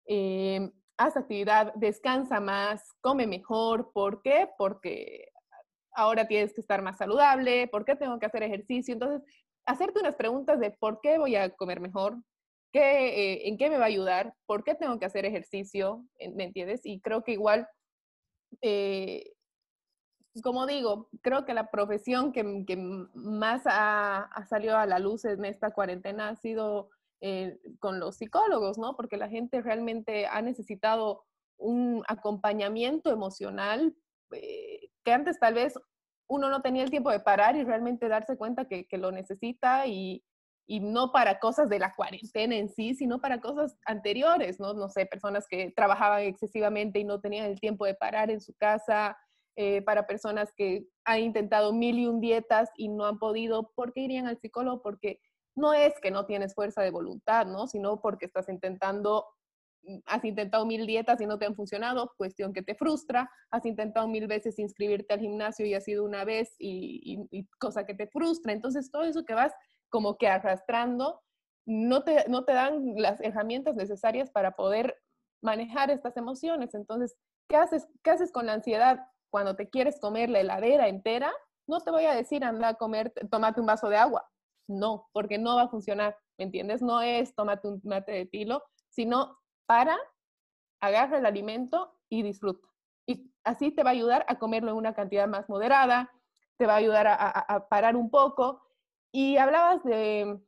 eh, 0.07 0.71
haz 0.97 1.17
actividad, 1.17 1.73
descansa 1.75 2.39
más, 2.39 2.93
come 3.01 3.27
mejor. 3.27 3.91
¿Por 3.93 4.21
qué? 4.21 4.49
Porque 4.57 5.29
ahora 5.95 6.27
tienes 6.27 6.53
que 6.53 6.61
estar 6.61 6.81
más 6.81 6.97
saludable, 6.97 7.67
¿por 7.67 7.85
qué 7.85 7.95
tengo 7.95 8.19
que 8.19 8.25
hacer 8.25 8.43
ejercicio? 8.43 8.93
Entonces, 8.93 9.21
hacerte 9.65 9.99
unas 9.99 10.15
preguntas 10.15 10.59
de 10.59 10.71
por 10.71 10.99
qué 11.01 11.17
voy 11.17 11.35
a 11.35 11.49
comer 11.49 11.79
mejor, 11.79 12.17
¿Qué, 12.71 12.81
eh, 12.81 13.47
en 13.47 13.57
qué 13.57 13.69
me 13.69 13.77
va 13.77 13.85
a 13.85 13.87
ayudar, 13.87 14.33
por 14.45 14.65
qué 14.65 14.75
tengo 14.75 14.99
que 14.99 15.05
hacer 15.05 15.23
ejercicio, 15.25 16.05
¿me 16.35 16.43
entiendes? 16.43 16.81
Y 16.83 16.99
creo 16.99 17.23
que 17.23 17.31
igual, 17.31 17.69
eh, 18.61 19.31
como 20.43 20.65
digo, 20.65 21.07
creo 21.21 21.45
que 21.45 21.53
la 21.53 21.71
profesión 21.71 22.33
que, 22.33 22.65
que 22.67 22.75
más 22.75 23.61
ha, 23.65 24.23
ha, 24.23 24.45
salido 24.45 24.77
a 24.77 24.85
la 24.85 24.99
luz 24.99 25.23
en 25.23 25.45
esta 25.45 25.71
cuarentena 25.71 26.27
ha 26.27 26.35
sido 26.35 26.89
eh, 27.21 27.57
con 27.79 27.99
los 27.99 28.17
psicólogos, 28.17 28.77
¿no? 28.77 28.95
Porque 28.95 29.17
la 29.17 29.29
gente 29.29 29.61
realmente 29.61 30.27
ha 30.27 30.41
necesitado 30.41 31.23
un 31.57 32.03
acompañamiento 32.07 33.09
emocional 33.09 33.95
eh, 34.31 34.74
que 35.05 35.13
antes 35.13 35.39
tal 35.39 35.53
vez 35.53 35.73
uno 36.27 36.49
no 36.49 36.61
tenía 36.61 36.83
el 36.83 36.89
tiempo 36.89 37.11
de 37.11 37.19
parar 37.19 37.55
y 37.55 37.63
realmente 37.63 38.09
darse 38.09 38.35
cuenta 38.35 38.65
que, 38.65 38.85
que 38.87 38.97
lo 38.97 39.11
necesita 39.11 39.87
y, 39.87 40.23
y 40.67 40.79
no 40.79 41.11
para 41.11 41.39
cosas 41.39 41.69
de 41.69 41.79
la 41.79 41.93
cuarentena 41.93 42.55
en 42.55 42.69
sí, 42.69 42.95
sino 42.95 43.21
para 43.21 43.39
cosas 43.39 43.77
anteriores, 43.85 44.59
¿no? 44.59 44.73
No 44.73 44.89
sé, 44.89 45.05
personas 45.05 45.45
que 45.47 45.71
trabajaban 45.75 46.23
excesivamente 46.23 46.99
y 46.99 47.03
no 47.03 47.21
tenían 47.21 47.45
el 47.45 47.59
tiempo 47.59 47.85
de 47.85 47.93
parar 47.93 48.31
en 48.31 48.41
su 48.41 48.53
casa, 48.55 49.15
eh, 49.57 49.81
para 49.83 50.05
personas 50.05 50.51
que 50.57 50.85
han 51.05 51.19
intentado 51.21 51.71
mil 51.71 51.97
y 51.97 52.07
un 52.07 52.19
dietas 52.19 52.69
y 52.75 52.89
no 52.89 53.05
han 53.05 53.19
podido, 53.19 53.71
¿por 53.73 53.93
qué 53.93 54.01
irían 54.01 54.27
al 54.27 54.37
psicólogo? 54.37 54.81
Porque 54.81 55.21
no 55.55 55.73
es 55.73 55.93
que 56.01 56.11
no 56.11 56.25
tienes 56.25 56.53
fuerza 56.53 56.81
de 56.81 56.91
voluntad, 56.91 57.45
¿no? 57.45 57.65
Sino 57.67 58.01
porque 58.01 58.25
estás 58.25 58.49
intentando, 58.49 59.25
has 60.05 60.23
intentado 60.23 60.65
mil 60.65 60.85
dietas 60.85 61.21
y 61.21 61.25
no 61.25 61.37
te 61.37 61.45
han 61.45 61.55
funcionado, 61.55 62.13
cuestión 62.17 62.53
que 62.53 62.63
te 62.63 62.75
frustra, 62.75 63.29
has 63.51 63.65
intentado 63.65 64.07
mil 64.07 64.27
veces 64.27 64.59
inscribirte 64.59 65.13
al 65.13 65.19
gimnasio 65.19 65.65
y 65.65 65.73
ha 65.73 65.81
sido 65.81 66.03
una 66.03 66.23
vez 66.25 66.55
y, 66.59 67.27
cosa 67.59 67.85
que 67.85 67.93
te 67.93 68.07
frustra. 68.07 68.53
Entonces, 68.53 68.91
todo 68.91 69.03
eso 69.03 69.25
que 69.25 69.33
vas 69.33 69.53
como 69.89 70.17
que 70.17 70.27
arrastrando, 70.27 71.21
no 71.65 72.03
te, 72.03 72.25
no 72.27 72.43
te 72.43 72.53
dan 72.53 72.95
las 72.95 73.21
herramientas 73.21 73.75
necesarias 73.75 74.29
para 74.31 74.51
poder 74.51 74.95
manejar 75.41 75.91
estas 75.91 76.17
emociones. 76.17 76.73
Entonces, 76.73 77.15
¿qué 77.49 77.55
haces, 77.55 77.87
¿qué 78.03 78.11
haces 78.11 78.31
con 78.31 78.45
la 78.45 78.53
ansiedad 78.53 78.99
cuando 79.29 79.55
te 79.55 79.69
quieres 79.69 79.99
comer 79.99 80.29
la 80.29 80.41
heladera 80.41 80.87
entera? 80.87 81.31
No 81.67 81.79
te 81.79 81.91
voy 81.91 82.05
a 82.05 82.13
decir 82.13 82.43
anda 82.43 82.69
a 82.69 82.73
comer, 82.75 83.13
tómate 83.31 83.61
un 83.61 83.67
vaso 83.67 83.89
de 83.89 83.97
agua. 83.97 84.29
No, 84.67 85.07
porque 85.13 85.37
no 85.37 85.55
va 85.55 85.63
a 85.63 85.69
funcionar, 85.69 86.17
¿me 86.37 86.45
entiendes? 86.45 86.81
No 86.81 87.01
es 87.01 87.35
tómate 87.35 87.67
un 87.67 87.81
mate 87.83 88.11
de 88.11 88.25
tilo, 88.25 88.63
sino 88.89 89.37
para, 89.65 89.97
agarra 90.81 91.17
el 91.17 91.25
alimento 91.25 91.93
y 92.09 92.23
disfruta. 92.23 92.67
Y 93.07 93.31
así 93.43 93.71
te 93.71 93.83
va 93.83 93.91
a 93.91 93.93
ayudar 93.93 94.25
a 94.27 94.37
comerlo 94.37 94.71
en 94.71 94.77
una 94.77 94.93
cantidad 94.93 95.27
más 95.27 95.47
moderada, 95.49 96.11
te 96.57 96.65
va 96.65 96.73
a 96.73 96.77
ayudar 96.77 97.07
a, 97.07 97.67
parar 97.69 97.95
un 97.95 98.09
poco 98.09 98.61
y 99.11 99.37
hablabas 99.37 99.83
de 99.83 100.39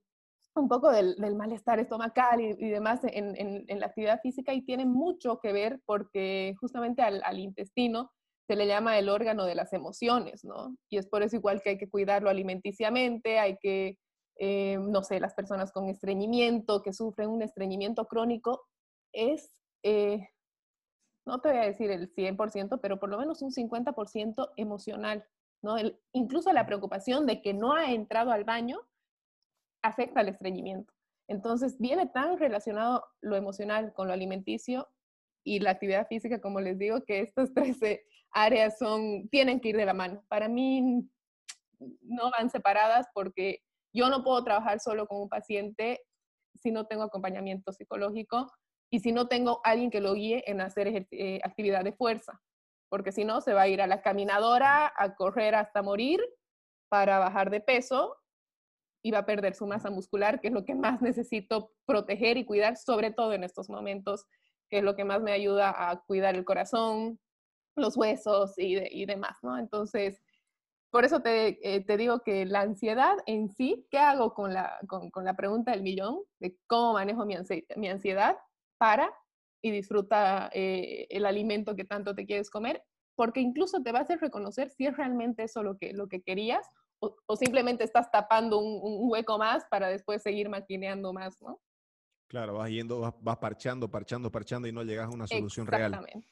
un 0.55 0.67
poco 0.67 0.91
del, 0.91 1.17
malestar 1.35 1.79
estomacal 1.79 2.41
y, 2.41 2.69
demás 2.69 3.01
en, 3.03 3.79
la 3.79 3.85
actividad 3.85 4.21
física 4.21 4.53
y 4.53 4.63
tiene 4.63 4.85
mucho 4.85 5.39
que 5.39 5.53
ver 5.53 5.81
porque 5.85 6.55
justamente 6.59 7.01
al, 7.01 7.39
intestino 7.39 8.11
se 8.47 8.55
le 8.55 8.65
llama 8.65 8.97
el 8.97 9.09
órgano 9.09 9.45
de 9.45 9.55
las 9.55 9.73
emociones, 9.73 10.45
¿no? 10.45 10.75
Y 10.89 10.97
es 10.97 11.07
por 11.07 11.21
eso 11.21 11.35
igual 11.35 11.61
que 11.61 11.71
hay 11.71 11.77
que 11.77 11.89
cuidarlo 11.89 12.29
alimenticiamente, 12.29 13.39
hay 13.39 13.57
que, 13.57 13.97
eh, 14.39 14.77
no 14.79 15.03
sé, 15.03 15.19
las 15.19 15.33
personas 15.33 15.73
con 15.73 15.89
estreñimiento, 15.89 16.81
que 16.81 16.93
sufren 16.93 17.29
un 17.29 17.41
estreñimiento 17.41 18.07
crónico, 18.07 18.63
es, 19.17 19.51
eh, 19.83 20.29
no 21.25 21.41
te 21.41 21.49
voy 21.49 21.57
a 21.57 21.65
decir 21.65 21.89
el 21.89 22.13
100%, 22.13 22.79
pero 22.79 22.99
por 22.99 23.09
lo 23.09 23.17
menos 23.17 23.41
un 23.41 23.51
50% 23.51 24.53
emocional. 24.55 25.25
incluso 26.13 26.53
la 26.53 26.67
preocupación 26.67 27.25
de 27.25 27.41
que 27.41 27.53
no 27.53 27.73
ha 27.73 27.91
entrado 27.91 28.31
al 28.31 28.43
baño 28.43 28.79
afecta 29.81 30.19
al 30.19 30.29
estreñimiento. 30.29 30.93
Entonces, 31.27 31.77
viene 31.79 32.07
tan 32.07 32.37
relacionado 32.37 33.03
lo 33.21 33.35
emocional 33.35 33.91
con 33.93 34.07
lo 34.07 34.13
alimenticio 34.13 34.87
y 35.43 35.59
la 35.59 35.71
actividad 35.71 36.07
física, 36.07 36.39
como 36.39 36.61
les 36.61 36.77
digo, 36.77 37.03
que 37.03 37.21
estas 37.21 37.53
13 37.55 38.05
áreas 38.31 38.77
son, 38.77 39.27
tienen 39.29 39.59
que 39.59 39.69
ir 39.69 39.77
de 39.77 39.85
la 39.85 39.93
mano. 39.93 40.23
Para 40.29 40.47
mí 40.47 41.09
no 42.01 42.31
van 42.31 42.49
separadas 42.49 43.07
porque 43.13 43.61
yo 43.93 44.09
no 44.09 44.23
puedo 44.23 44.43
trabajar 44.43 44.79
solo 44.79 45.07
con 45.07 45.21
un 45.21 45.29
paciente 45.29 46.01
si 46.55 46.71
no 46.71 46.85
tengo 46.85 47.03
acompañamiento 47.03 47.71
psicológico 47.71 48.51
y 48.89 48.99
si 48.99 49.11
no 49.11 49.27
tengo 49.27 49.61
alguien 49.63 49.91
que 49.91 50.01
lo 50.01 50.13
guíe 50.13 50.43
en 50.47 50.61
hacer 50.61 51.07
eh, 51.11 51.39
actividad 51.43 51.83
de 51.83 51.93
fuerza 51.93 52.41
porque 52.89 53.11
si 53.11 53.25
no 53.25 53.41
se 53.41 53.53
va 53.53 53.63
a 53.63 53.67
ir 53.67 53.81
a 53.81 53.87
la 53.87 54.01
caminadora 54.01 54.91
a 54.95 55.15
correr 55.15 55.55
hasta 55.55 55.81
morir 55.81 56.21
para 56.89 57.19
bajar 57.19 57.49
de 57.49 57.59
peso 57.59 58.15
y 59.03 59.11
va 59.11 59.19
a 59.19 59.25
perder 59.25 59.55
su 59.55 59.67
masa 59.67 59.89
muscular, 59.89 60.41
que 60.41 60.47
es 60.47 60.53
lo 60.53 60.65
que 60.65 60.75
más 60.75 61.01
necesito 61.01 61.71
proteger 61.85 62.37
y 62.37 62.45
cuidar, 62.45 62.77
sobre 62.77 63.11
todo 63.11 63.33
en 63.33 63.43
estos 63.43 63.69
momentos, 63.69 64.25
que 64.69 64.79
es 64.79 64.83
lo 64.83 64.95
que 64.95 65.05
más 65.05 65.21
me 65.21 65.31
ayuda 65.31 65.73
a 65.89 66.01
cuidar 66.01 66.35
el 66.35 66.45
corazón, 66.45 67.19
los 67.75 67.95
huesos 67.95 68.53
y, 68.57 69.05
demás, 69.05 69.37
¿no? 69.43 69.57
Entonces, 69.57 70.19
por 70.89 71.05
eso 71.05 71.21
te, 71.21 71.59
eh, 71.61 71.83
te, 71.85 71.95
digo 71.95 72.21
que 72.21 72.45
la 72.45 72.61
ansiedad 72.61 73.15
en 73.27 73.49
sí, 73.49 73.85
¿qué 73.91 73.99
hago 73.99 74.33
con 74.33 74.53
la, 74.53 74.79
con, 74.87 75.11
con 75.11 75.25
la 75.25 75.35
pregunta 75.35 75.71
del 75.71 75.83
millón? 75.83 76.21
De 76.39 76.57
cómo 76.65 76.93
manejo 76.93 77.25
mi, 77.25 77.35
mi 77.75 77.87
ansiedad 77.87 78.37
para 78.77 79.11
y 79.63 79.71
disfruta 79.71 80.49
eh, 80.53 81.07
el 81.09 81.25
alimento 81.25 81.75
que 81.75 81.85
tanto 81.85 82.15
te 82.15 82.25
quieres 82.25 82.49
comer, 82.49 82.83
porque 83.15 83.41
incluso 83.41 83.81
te 83.81 83.91
va 83.91 83.99
a 83.99 84.01
hacer 84.03 84.19
reconocer 84.19 84.69
si 84.69 84.85
es 84.85 84.95
realmente 84.95 85.43
eso 85.43 85.63
lo 85.63 85.77
que, 85.77 85.93
lo 85.93 86.07
que 86.07 86.21
querías 86.21 86.67
o, 86.99 87.35
simplemente 87.35 87.83
estás 87.83 88.09
tapando 88.11 88.59
un, 88.59 89.09
hueco 89.11 89.37
más 89.37 89.65
para 89.69 89.87
después 89.87 90.23
seguir 90.23 90.49
maquineando 90.49 91.13
más, 91.13 91.39
¿no? 91.41 91.59
Claro, 92.27 92.55
vas 92.55 92.69
yendo, 92.69 92.99
vas, 92.99 93.13
vas 93.21 93.37
parchando, 93.37 93.89
parchando, 93.89 94.31
parchando 94.31 94.67
y 94.67 94.71
no 94.71 94.83
llegas 94.83 95.05
a 95.05 95.09
una 95.09 95.27
solución 95.27 95.67
real. 95.67 95.93
Exactamente. 95.93 96.27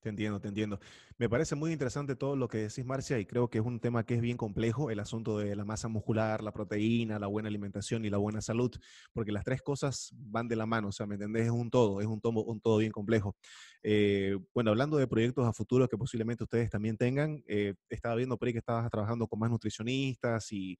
Te 0.00 0.08
entiendo, 0.08 0.40
te 0.40 0.48
entiendo. 0.48 0.80
Me 1.18 1.28
parece 1.28 1.54
muy 1.56 1.72
interesante 1.72 2.16
todo 2.16 2.34
lo 2.34 2.48
que 2.48 2.56
decís, 2.56 2.86
Marcia, 2.86 3.18
y 3.18 3.26
creo 3.26 3.50
que 3.50 3.58
es 3.58 3.64
un 3.64 3.80
tema 3.80 4.06
que 4.06 4.14
es 4.14 4.22
bien 4.22 4.38
complejo, 4.38 4.90
el 4.90 4.98
asunto 4.98 5.36
de 5.36 5.54
la 5.54 5.66
masa 5.66 5.88
muscular, 5.88 6.42
la 6.42 6.52
proteína, 6.52 7.18
la 7.18 7.26
buena 7.26 7.48
alimentación 7.50 8.06
y 8.06 8.08
la 8.08 8.16
buena 8.16 8.40
salud, 8.40 8.70
porque 9.12 9.30
las 9.30 9.44
tres 9.44 9.60
cosas 9.60 10.08
van 10.16 10.48
de 10.48 10.56
la 10.56 10.64
mano, 10.64 10.88
o 10.88 10.92
sea, 10.92 11.04
¿me 11.04 11.16
entendés? 11.16 11.44
Es 11.44 11.50
un 11.50 11.68
todo, 11.68 12.00
es 12.00 12.06
un, 12.06 12.18
todo, 12.18 12.42
un 12.44 12.60
todo 12.62 12.78
bien 12.78 12.92
complejo. 12.92 13.36
Eh, 13.82 14.38
bueno, 14.54 14.70
hablando 14.70 14.96
de 14.96 15.06
proyectos 15.06 15.46
a 15.46 15.52
futuro 15.52 15.86
que 15.86 15.98
posiblemente 15.98 16.44
ustedes 16.44 16.70
también 16.70 16.96
tengan, 16.96 17.42
eh, 17.46 17.74
estaba 17.90 18.14
viendo 18.14 18.38
por 18.38 18.50
que 18.50 18.56
estabas 18.58 18.90
trabajando 18.90 19.28
con 19.28 19.38
más 19.38 19.50
nutricionistas 19.50 20.50
y 20.50 20.78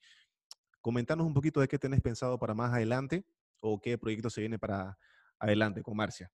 comentanos 0.80 1.26
un 1.26 1.34
poquito 1.34 1.60
de 1.60 1.68
qué 1.68 1.78
tenés 1.78 2.00
pensado 2.00 2.38
para 2.38 2.54
más 2.54 2.72
adelante 2.72 3.26
o 3.60 3.80
qué 3.82 3.98
proyecto 3.98 4.30
se 4.30 4.40
viene 4.40 4.58
para 4.58 4.98
adelante 5.38 5.82
con 5.82 5.94
Marcia 5.94 6.30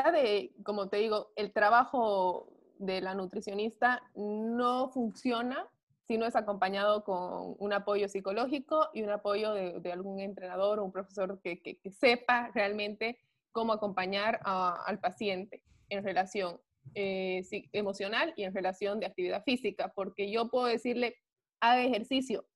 de, 0.00 0.54
como 0.64 0.88
te 0.88 0.96
digo, 0.98 1.32
el 1.36 1.52
trabajo 1.52 2.48
de 2.78 3.00
la 3.00 3.14
nutricionista 3.14 4.02
no 4.14 4.88
funciona 4.88 5.68
si 6.06 6.18
no 6.18 6.26
es 6.26 6.34
acompañado 6.34 7.04
con 7.04 7.54
un 7.58 7.72
apoyo 7.72 8.08
psicológico 8.08 8.88
y 8.92 9.02
un 9.02 9.10
apoyo 9.10 9.52
de, 9.52 9.92
algún 9.92 10.18
entrenador 10.20 10.78
o 10.78 10.84
un 10.84 10.92
profesor 10.92 11.40
que, 11.42 11.78
sepa 11.90 12.50
realmente 12.54 13.18
cómo 13.52 13.72
acompañar 13.72 14.40
al 14.44 14.98
paciente 14.98 15.62
en 15.90 16.02
relación 16.02 16.58
eh, 16.94 17.42
emocional 17.72 18.32
y 18.36 18.44
en 18.44 18.54
relación 18.54 18.98
de 18.98 19.06
actividad 19.06 19.44
física, 19.44 19.92
porque 19.94 20.30
yo 20.30 20.48
puedo 20.48 20.66
decirle, 20.66 21.16
haga 21.60 21.82
ejercicio 21.82 22.46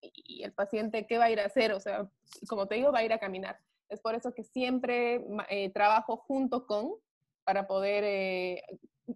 y 0.00 0.42
el 0.42 0.52
paciente, 0.52 1.06
¿qué 1.06 1.18
va 1.18 1.24
a 1.24 1.30
ir 1.30 1.40
a 1.40 1.46
hacer? 1.46 1.72
O 1.72 1.80
sea, 1.80 2.08
como 2.48 2.66
te 2.66 2.76
digo, 2.76 2.90
va 2.90 3.00
a 3.00 3.04
ir 3.04 3.12
a 3.12 3.18
caminar. 3.18 3.58
Es 3.88 4.00
por 4.00 4.14
eso 4.14 4.32
que 4.34 4.44
siempre 4.44 5.24
eh, 5.48 5.70
trabajo 5.72 6.16
junto 6.16 6.66
con 6.66 6.94
para 7.44 7.66
poder, 7.66 8.04
eh, 8.04 8.62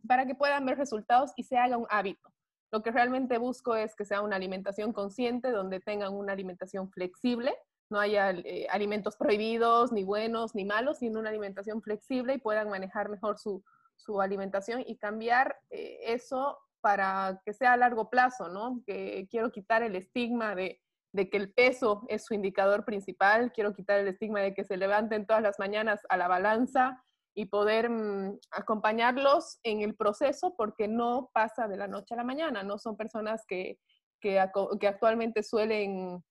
para 0.07 0.27
que 0.27 0.35
puedan 0.35 0.65
ver 0.65 0.79
resultados 0.79 1.33
y 1.37 1.45
se 1.45 1.59
haga 1.59 1.77
un 1.77 1.87
hábito. 1.91 2.33
Lo 2.73 2.83
que 2.83 2.93
realmente 2.93 3.39
busco 3.39 3.75
es 3.75 3.97
que 3.97 4.05
sea 4.05 4.23
una 4.23 4.37
alimentación 4.37 4.93
consciente, 4.93 5.51
donde 5.51 5.81
tengan 5.81 6.15
una 6.15 6.33
alimentación 6.33 6.91
flexible, 6.91 7.53
no 7.91 7.99
haya 7.99 8.31
eh, 8.31 8.69
alimentos 8.71 9.17
prohibidos, 9.17 9.91
ni 9.91 10.05
buenos, 10.05 10.55
ni 10.55 10.65
malos, 10.65 10.99
sino 10.99 11.19
una 11.19 11.31
alimentación 11.31 11.83
flexible 11.83 12.35
y 12.35 12.39
puedan 12.39 12.69
manejar 12.69 13.09
mejor 13.09 13.39
su, 13.39 13.65
su 13.97 14.21
alimentación 14.21 14.85
y 14.87 14.97
cambiar 14.97 15.57
eso 15.71 16.57
para 16.81 17.43
que 17.45 17.53
sea 17.53 17.73
a 17.73 17.77
largo 17.77 18.09
plazo, 18.09 18.49
¿no? 18.49 18.81
Que 18.87 19.27
quiero 19.29 19.51
quitar 19.51 19.83
el 19.83 19.97
estigma 19.97 20.55
de, 20.55 20.81
de 21.13 21.29
que 21.29 21.37
el 21.37 21.53
peso 21.53 22.05
es 22.09 22.25
su 22.25 22.35
indicador 22.35 22.85
principal, 22.85 23.53
quiero 23.53 23.75
quitar 23.75 24.01
el 24.01 24.09
estigma 24.09 24.41
de 24.41 24.55
que 24.55 24.65
se 24.65 24.77
levanten 24.77 25.27
todas 25.27 25.43
las 25.43 25.59
mañanas 25.59 26.01
a 26.09 26.17
la 26.17 26.29
balanza 26.29 27.03
y 27.35 27.47
poder 27.47 27.91
mm, 27.91 28.39
acompañarlos 28.51 29.59
en 29.63 29.83
el 29.83 29.97
proceso 29.97 30.55
porque 30.57 30.89
no 30.89 31.31
pasa 31.33 31.69
de 31.69 31.77
la 31.77 31.89
noche 31.89 32.15
a 32.15 32.19
la 32.19 32.25
mañana, 32.25 32.63
no 32.63 32.79
son 32.79 32.97
personas 32.97 33.45
que, 33.47 33.79
que, 34.21 34.39
actualmente 34.39 35.43
suelen 35.43 36.23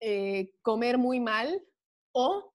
eh, 0.00 0.52
comer 0.62 0.98
muy 0.98 1.20
mal 1.20 1.62
o 2.12 2.52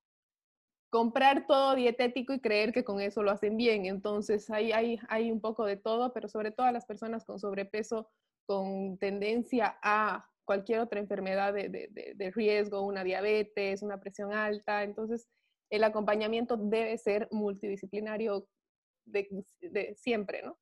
comprar 0.89 1.45
todo 1.47 1.75
dietético 1.75 2.33
y 2.33 2.39
creer 2.39 2.71
que 2.71 2.83
con 2.83 3.01
eso 3.01 3.21
lo 3.21 3.31
hacen 3.31 3.57
bien. 3.57 3.85
Entonces 3.85 4.49
hay, 4.49 4.71
hay, 4.71 4.99
hay 5.09 5.31
un 5.31 5.41
poco 5.41 5.65
de 5.65 5.77
todo, 5.77 6.13
pero 6.13 6.29
sobre 6.29 6.51
todo 6.51 6.65
a 6.65 6.71
las 6.71 6.85
personas 6.85 7.25
con 7.25 7.39
sobrepeso, 7.39 8.09
con 8.45 8.97
tendencia 8.97 9.77
a 9.83 10.25
cualquier 10.47 10.79
otra 10.79 11.01
enfermedad 11.01 11.53
de, 11.53 12.31
riesgo, 12.33 12.81
una 12.81 13.03
diabetes, 13.03 13.83
una 13.83 13.99
presión 13.99 14.31
alta. 14.31 14.83
Entonces, 14.83 15.27
el 15.69 15.83
acompañamiento 15.83 16.55
debe 16.55 16.97
ser 16.97 17.27
multidisciplinario 17.31 18.47
de, 19.05 19.45
siempre, 19.97 20.41
¿no? 20.41 20.57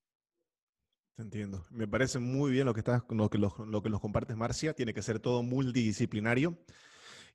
Te 1.15 1.21
entiendo. 1.21 1.65
Me 1.69 1.87
parece 1.87 2.19
muy 2.19 2.51
bien 2.51 2.65
lo 2.65 2.73
que, 2.73 2.79
estás, 2.79 3.03
lo, 3.09 3.29
que 3.29 3.37
lo, 3.37 3.81
que 3.83 3.89
nos 3.89 4.01
compartes, 4.01 4.35
Marcia. 4.35 4.73
Tiene 4.73 4.93
que 4.93 5.03
ser 5.03 5.19
todo 5.19 5.43
multidisciplinario. 5.43 6.57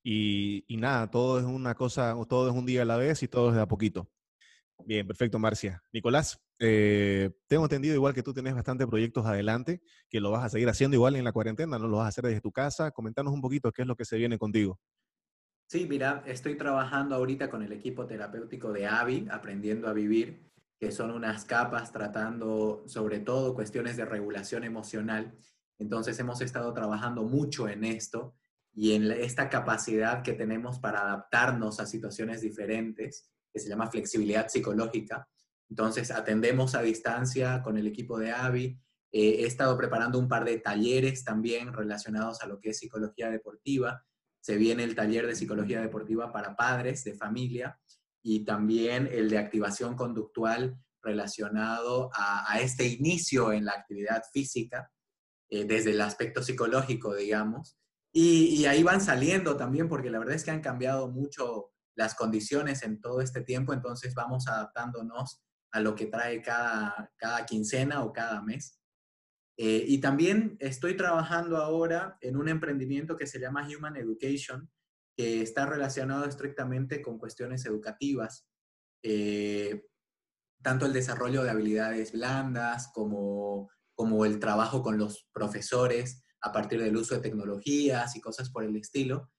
Y, 0.03 0.65
y 0.67 0.77
nada, 0.77 1.09
todo 1.09 1.39
es 1.39 1.45
una 1.45 1.75
cosa, 1.75 2.17
todo 2.29 2.51
es 2.51 2.55
un 2.55 2.67
día 2.67 2.83
a 2.83 2.85
la 2.85 2.97
vez 2.97 3.23
y 3.23 3.29
todo 3.29 3.51
es 3.51 3.55
de 3.55 3.63
a 3.63 3.69
poquito. 3.69 4.11
Bien, 4.87 5.07
perfecto, 5.07 5.39
Marcia. 5.39 5.83
Nicolás, 5.93 6.41
eh, 6.59 7.31
tengo 7.47 7.65
entendido 7.65 7.95
igual 7.95 8.15
que 8.15 8.23
tú 8.23 8.35
tienes 8.35 8.55
bastantes 8.55 8.87
proyectos 8.87 9.25
adelante, 9.27 9.81
que 10.09 10.21
lo 10.21 10.31
vas 10.31 10.45
a 10.45 10.49
seguir 10.49 10.69
haciendo 10.69 10.97
igual 10.97 11.17
en 11.17 11.25
la 11.25 11.33
cuarentena, 11.33 11.79
no 11.79 11.89
lo 11.89 11.99
vas 11.99 12.07
a 12.07 12.09
hacer 12.09 12.25
desde 12.25 12.41
tu 12.41 12.53
casa. 12.53 12.91
Comentanos 12.91 13.33
un 13.33 13.41
poquito 13.41 13.73
qué 13.73 13.83
es 13.83 13.89
lo 13.89 13.97
que 13.97 14.05
se 14.05 14.19
viene 14.19 14.39
contigo. 14.39 14.79
Sí, 15.67 15.87
mira, 15.89 16.25
estoy 16.27 16.57
trabajando 16.57 17.15
ahorita 17.15 17.49
con 17.49 17.63
el 17.63 17.73
equipo 17.73 18.05
terapéutico 18.05 18.73
de 18.73 18.89
AVI, 18.89 19.29
aprendiendo 19.31 19.89
a 19.89 19.93
vivir, 19.93 20.51
que 20.79 20.91
son 20.91 21.13
unas 21.13 21.45
capas 21.45 21.93
tratando 21.93 22.83
sobre 22.87 23.21
todo 23.21 23.55
cuestiones 23.55 23.97
de 23.97 24.05
regulación 24.05 24.65
emocional. 24.65 25.39
Entonces 25.79 26.19
hemos 26.19 26.41
estado 26.41 26.75
trabajando 26.75 27.23
mucho 27.23 27.69
en 27.69 27.85
esto 27.85 28.35
y 28.75 28.95
en 28.95 29.11
esta 29.13 29.49
capacidad 29.49 30.23
que 30.23 30.33
tenemos 30.33 30.79
para 30.79 31.03
adaptarnos 31.03 31.81
a 31.81 31.87
situaciones 31.87 32.41
diferentes 32.41 33.31
que 33.53 33.61
se 33.61 33.69
llama 33.69 33.91
flexibilidad 33.91 34.49
psicológica. 34.49 35.29
Entonces, 35.69 36.11
atendemos 36.11 36.75
a 36.75 36.83
distancia 36.83 37.63
con 37.63 37.79
el 37.79 37.87
equipo 37.87 38.19
de 38.19 38.33
AVI. 38.33 38.79
Eh, 39.13 39.37
he 39.41 39.47
estado 39.47 39.77
preparando 39.77 40.19
un 40.19 40.29
par 40.29 40.45
de 40.45 40.59
talleres 40.59 41.25
también 41.25 41.73
relacionados 41.73 42.43
a 42.43 42.47
lo 42.47 42.61
que 42.61 42.71
es 42.71 42.79
psicología 42.79 43.31
deportiva. 43.31 44.05
Se 44.41 44.57
viene 44.57 44.85
el 44.85 44.95
taller 44.95 45.27
de 45.27 45.37
psicología 45.37 45.81
deportiva 45.81 46.33
para 46.33 46.57
padres 46.57 47.05
de 47.05 47.15
familia 47.15 47.79
y 48.23 48.45
también 48.45 49.09
el 49.11 49.31
de 49.31 49.39
activación 49.39 49.95
conductual 49.95 50.77
relacionado 51.03 52.11
a, 52.15 52.61
este 52.61 52.87
inicio 52.87 53.53
en 53.53 53.65
la 53.65 53.73
actividad 53.73 54.23
física, 54.33 54.93
eh, 55.49 55.65
desde 55.65 55.93
el 55.93 56.01
aspecto 56.01 56.43
psicológico, 56.43 57.15
digamos. 57.15 57.79
Y, 58.13 58.57
y, 58.57 58.67
ahí 58.67 58.83
van 58.83 59.01
saliendo 59.01 59.57
también, 59.57 59.89
porque 59.89 60.11
la 60.11 60.19
verdad 60.19 60.35
es 60.35 60.45
que 60.45 60.51
han 60.51 60.61
cambiado 60.61 61.09
mucho 61.09 61.71
las 62.01 62.15
condiciones 62.15 62.83
en 62.83 62.99
todo 62.99 63.21
este 63.21 63.43
tiempo, 63.43 63.75
entonces 63.75 64.15
vamos 64.15 64.49
adaptándonos 64.49 65.45
a 65.71 65.81
lo 65.81 65.95
que 65.95 66.07
trae 66.07 66.41
cada, 66.41 67.13
cada 67.19 67.45
quincena 67.45 68.03
o 68.03 68.11
cada 68.11 68.41
mes. 68.41 68.81
Eh, 69.59 69.85
y 69.87 69.99
también 69.99 70.57
estoy 70.61 70.97
trabajando 70.97 71.59
ahora 71.59 72.17
en 72.23 72.39
un 72.39 72.49
emprendimiento 72.49 73.19
que 73.19 73.27
se 73.27 73.39
llama 73.39 73.69
Human 73.69 73.99
Education, 73.99 74.71
que 75.15 75.43
está 75.43 75.67
relacionado 75.67 76.25
estrictamente 76.25 77.03
con 77.03 77.19
cuestiones 77.19 77.67
educativas, 77.67 78.49
eh, 79.03 79.85
tanto 80.63 80.87
el 80.87 80.95
desarrollo 80.95 81.43
de 81.43 81.51
habilidades 81.51 82.13
blandas 82.13 82.91
como, 82.95 83.69
como 83.95 84.25
el 84.25 84.39
trabajo 84.39 84.83
con 84.83 84.97
los 84.97 85.29
profesores 85.35 86.25
a 86.41 86.51
partir 86.51 86.81
del 86.81 86.97
uso 86.97 87.15
de 87.15 87.21
tecnologías 87.21 88.17
y 88.17 88.23
cosas 88.23 88.49
por 88.49 88.65
el 88.65 88.75
estilo. 88.77 89.31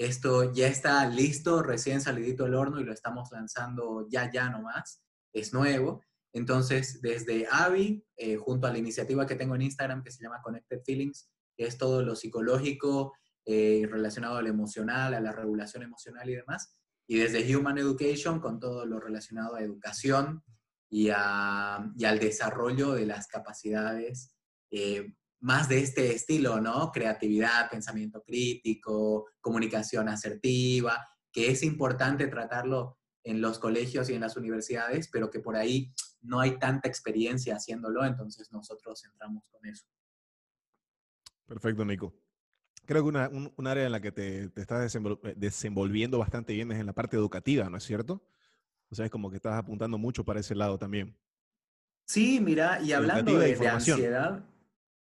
Esto 0.00 0.50
ya 0.54 0.66
está 0.66 1.06
listo, 1.06 1.62
recién 1.62 2.00
salidito 2.00 2.44
del 2.44 2.54
horno 2.54 2.80
y 2.80 2.84
lo 2.84 2.92
estamos 2.94 3.30
lanzando 3.32 4.06
ya, 4.08 4.30
ya 4.32 4.48
nomás. 4.48 5.04
Es 5.30 5.52
nuevo. 5.52 6.02
Entonces, 6.32 7.02
desde 7.02 7.46
AVI, 7.50 8.02
eh, 8.16 8.36
junto 8.36 8.66
a 8.66 8.72
la 8.72 8.78
iniciativa 8.78 9.26
que 9.26 9.34
tengo 9.34 9.56
en 9.56 9.60
Instagram 9.60 10.02
que 10.02 10.10
se 10.10 10.22
llama 10.22 10.40
Connected 10.42 10.80
Feelings, 10.86 11.28
que 11.54 11.66
es 11.66 11.76
todo 11.76 12.00
lo 12.00 12.16
psicológico 12.16 13.12
eh, 13.44 13.86
relacionado 13.90 14.38
al 14.38 14.46
emocional, 14.46 15.12
a 15.12 15.20
la 15.20 15.32
regulación 15.32 15.82
emocional 15.82 16.30
y 16.30 16.36
demás. 16.36 16.78
Y 17.06 17.18
desde 17.18 17.54
Human 17.54 17.76
Education, 17.76 18.40
con 18.40 18.58
todo 18.58 18.86
lo 18.86 19.00
relacionado 19.00 19.56
a 19.56 19.62
educación 19.62 20.42
y, 20.88 21.10
al 21.10 22.18
desarrollo 22.18 22.92
de 22.92 23.04
las 23.04 23.26
capacidades 23.26 24.34
eh, 24.70 25.12
más 25.40 25.68
de 25.68 25.80
este 25.80 26.14
estilo, 26.14 26.60
¿no? 26.60 26.92
Creatividad, 26.92 27.70
pensamiento 27.70 28.22
crítico, 28.22 29.26
comunicación 29.40 30.08
asertiva, 30.08 31.06
que 31.32 31.50
es 31.50 31.62
importante 31.62 32.26
tratarlo 32.26 32.98
en 33.24 33.40
los 33.40 33.58
colegios 33.58 34.08
y 34.10 34.14
en 34.14 34.20
las 34.20 34.36
universidades, 34.36 35.08
pero 35.10 35.30
que 35.30 35.40
por 35.40 35.56
ahí 35.56 35.92
no 36.22 36.40
hay 36.40 36.58
tanta 36.58 36.88
experiencia 36.88 37.56
haciéndolo, 37.56 38.04
entonces 38.04 38.50
nosotros 38.52 39.04
entramos 39.04 39.44
con 39.50 39.64
eso. 39.66 39.86
Perfecto, 41.46 41.84
Nico. 41.84 42.14
Creo 42.86 43.02
que 43.02 43.08
una, 43.08 43.28
un, 43.28 43.66
área 43.66 43.86
en 43.86 43.92
la 43.92 44.00
que 44.00 44.12
te, 44.12 44.48
te 44.48 44.60
estás 44.60 44.94
eh, 44.94 45.34
desenvolviendo 45.36 46.18
bastante 46.18 46.52
bien 46.52 46.72
es 46.72 46.80
en 46.80 46.86
la 46.86 46.92
parte 46.92 47.16
educativa, 47.16 47.68
¿no 47.68 47.76
es 47.76 47.84
cierto? 47.84 48.26
O 48.90 48.94
sea, 48.94 49.04
es 49.04 49.10
como 49.10 49.30
que 49.30 49.36
estás 49.36 49.54
apuntando 49.54 49.98
mucho 49.98 50.24
para 50.24 50.40
ese 50.40 50.54
lado 50.54 50.78
también. 50.78 51.16
Sí, 52.06 52.40
mira, 52.40 52.80
y 52.82 52.92
hablando 52.92 53.38
de, 53.38 53.54
de 53.54 53.68
ansiedad, 53.68 54.44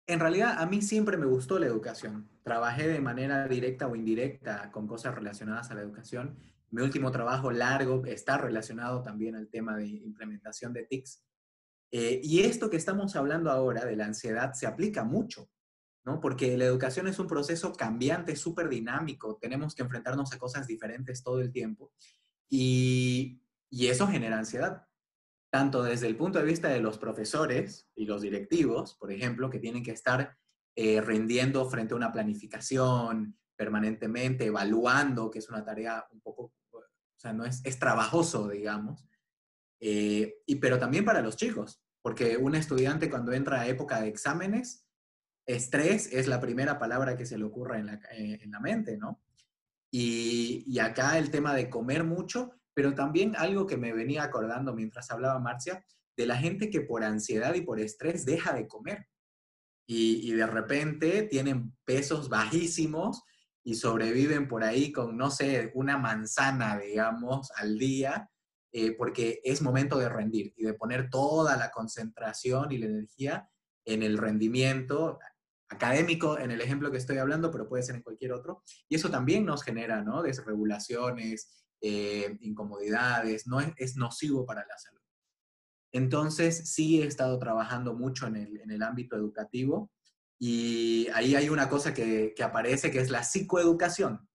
en 0.08 0.20
realidad, 0.20 0.56
a 0.60 0.66
mí 0.66 0.82
siempre 0.82 1.18
me 1.18 1.26
gustó 1.26 1.58
la 1.58 1.66
educación. 1.66 2.30
Trabajé 2.44 2.88
de 2.88 3.02
manera 3.02 3.48
directa 3.48 3.88
o 3.88 3.96
indirecta 3.96 4.72
con 4.72 4.88
cosas 4.88 5.16
relacionadas 5.16 5.72
a 5.72 5.76
la 5.76 5.82
educación. 5.82 6.38
Mi 6.70 6.84
último 6.84 7.12
trabajo 7.12 7.52
largo 7.52 8.06
está 8.06 8.38
relacionado 8.38 9.02
también 9.02 9.36
al 9.36 9.48
tema 9.48 9.76
de 9.76 9.88
implementación 9.88 10.74
de 10.74 10.84
TICs. 10.84 11.24
Eh, 11.92 12.22
y 12.24 12.42
esto 12.42 12.70
que 12.70 12.78
estamos 12.78 13.16
hablando 13.16 13.50
ahora 13.50 13.86
de 13.86 13.96
la 13.96 14.06
ansiedad 14.06 14.54
se 14.54 14.68
aplica 14.68 15.04
mucho, 15.04 15.50
¿no? 16.04 16.20
Porque 16.20 16.56
la 16.58 16.66
educación 16.66 17.08
es 17.08 17.18
un 17.18 17.28
proceso 17.28 17.74
cambiante, 17.74 18.36
súper 18.36 18.70
dinámico. 18.70 19.38
Tenemos 19.42 19.74
que 19.74 19.84
enfrentarnos 19.84 20.34
a 20.34 20.38
cosas 20.38 20.68
diferentes 20.68 21.24
todo 21.24 21.42
el 21.42 21.52
tiempo. 21.52 21.92
Y, 22.48 23.42
y 23.72 23.88
eso 23.88 24.08
genera 24.08 24.38
ansiedad 24.38 24.86
tanto 25.56 25.84
desde 25.84 26.08
el 26.08 26.18
punto 26.18 26.38
de 26.38 26.44
vista 26.44 26.68
de 26.68 26.82
los 26.82 26.98
profesores 26.98 27.88
y 27.96 28.04
los 28.04 28.22
directivos, 28.22 28.96
por 28.96 29.10
ejemplo, 29.10 29.50
que 29.50 29.58
tienen 29.58 29.84
que 29.84 29.92
estar 29.92 30.38
eh, 30.76 31.00
rindiendo 31.00 31.64
frente 31.70 31.94
a 31.94 31.96
una 31.96 32.12
planificación 32.12 33.40
permanentemente, 33.56 34.48
evaluando, 34.48 35.32
que 35.32 35.40
es 35.40 35.48
una 35.48 35.64
tarea 35.64 36.06
un 36.12 36.20
poco, 36.20 36.52
o 36.74 36.82
sea, 37.16 37.32
no 37.32 37.46
es, 37.46 37.62
es 37.64 37.80
trabajoso, 37.80 38.50
digamos, 38.50 39.08
eh, 39.80 40.42
y, 40.46 40.56
pero 40.58 40.78
también 40.78 41.06
para 41.06 41.22
los 41.22 41.38
chicos, 41.38 41.82
porque 42.02 42.36
un 42.36 42.56
estudiante 42.56 43.10
cuando 43.10 43.32
entra 43.32 43.62
a 43.62 43.68
época 43.70 44.02
de 44.02 44.10
exámenes, 44.10 44.86
estrés 45.46 46.12
es 46.12 46.28
la 46.28 46.42
primera 46.42 46.78
palabra 46.80 47.16
que 47.16 47.26
se 47.26 47.38
le 47.38 47.46
ocurre 47.46 47.80
en 47.80 47.86
la, 47.86 47.94
eh, 48.12 48.40
en 48.42 48.52
la 48.52 48.60
mente, 48.60 48.98
¿no? 48.98 49.24
Y, 49.90 50.66
y 50.68 50.80
acá 50.80 51.18
el 51.18 51.32
tema 51.32 51.56
de 51.56 51.70
comer 51.70 52.04
mucho 52.04 52.60
pero 52.76 52.94
también 52.94 53.36
algo 53.38 53.66
que 53.66 53.78
me 53.78 53.94
venía 53.94 54.22
acordando 54.22 54.76
mientras 54.76 55.10
hablaba 55.10 55.40
Marcia, 55.40 55.84
de 56.16 56.28
la 56.28 56.38
gente 56.38 56.70
que 56.70 56.82
por 56.82 57.04
ansiedad 57.04 57.56
y 57.56 57.62
por 57.62 57.80
estrés 57.80 58.26
deja 58.26 58.54
de 58.54 58.68
comer. 58.68 59.08
Y, 59.88 60.32
de 60.32 60.48
repente 60.48 61.24
tienen 61.24 61.76
pesos 61.86 62.28
bajísimos 62.28 63.24
y 63.64 63.76
sobreviven 63.76 64.48
por 64.48 64.64
ahí 64.64 64.92
con, 64.92 65.16
no 65.16 65.30
sé, 65.30 65.72
una 65.76 65.98
manzana, 65.98 66.80
digamos, 66.80 67.52
al 67.56 67.78
día, 67.78 68.30
eh, 68.74 68.94
porque 68.98 69.42
es 69.44 69.62
momento 69.62 69.98
de 70.00 70.10
rendir 70.10 70.54
y 70.58 70.64
de 70.64 70.74
poner 70.74 71.10
toda 71.10 71.56
la 71.56 71.72
concentración 71.72 72.72
y 72.72 72.80
la 72.80 72.88
energía 72.88 73.50
en 73.86 74.02
el 74.02 74.18
rendimiento 74.18 75.20
académico, 75.70 76.38
en 76.40 76.52
el 76.52 76.62
ejemplo 76.62 76.92
que 76.92 76.98
estoy 76.98 77.20
hablando, 77.20 77.52
pero 77.52 77.70
puede 77.70 77.84
ser 77.84 77.96
en 77.96 78.02
cualquier 78.02 78.34
otro. 78.34 78.64
Y 78.90 78.96
eso 78.96 79.10
también 79.10 79.46
nos 79.46 79.64
genera, 79.64 80.02
¿no? 80.02 80.24
Desregulaciones, 80.24 81.65
eh, 81.88 82.36
incomodidades, 82.42 83.46
no 83.46 83.60
es, 83.60 83.96
nocivo 83.96 84.44
para 84.44 84.66
la 84.66 84.76
salud. 84.76 85.04
Entonces, 85.92 86.74
sí 86.74 87.00
he 87.00 87.06
estado 87.06 87.38
trabajando 87.38 87.94
mucho 87.94 88.26
en 88.26 88.38
el, 88.38 88.82
ámbito 88.82 89.16
educativo 89.16 89.92
y 90.40 91.08
ahí 91.14 91.36
hay 91.36 91.48
una 91.48 91.70
cosa 91.70 91.94
que, 91.94 92.34
aparece 92.44 92.90
que 92.90 93.02
es 93.02 93.12
la 93.12 93.24
psicoeducación, 93.24 94.28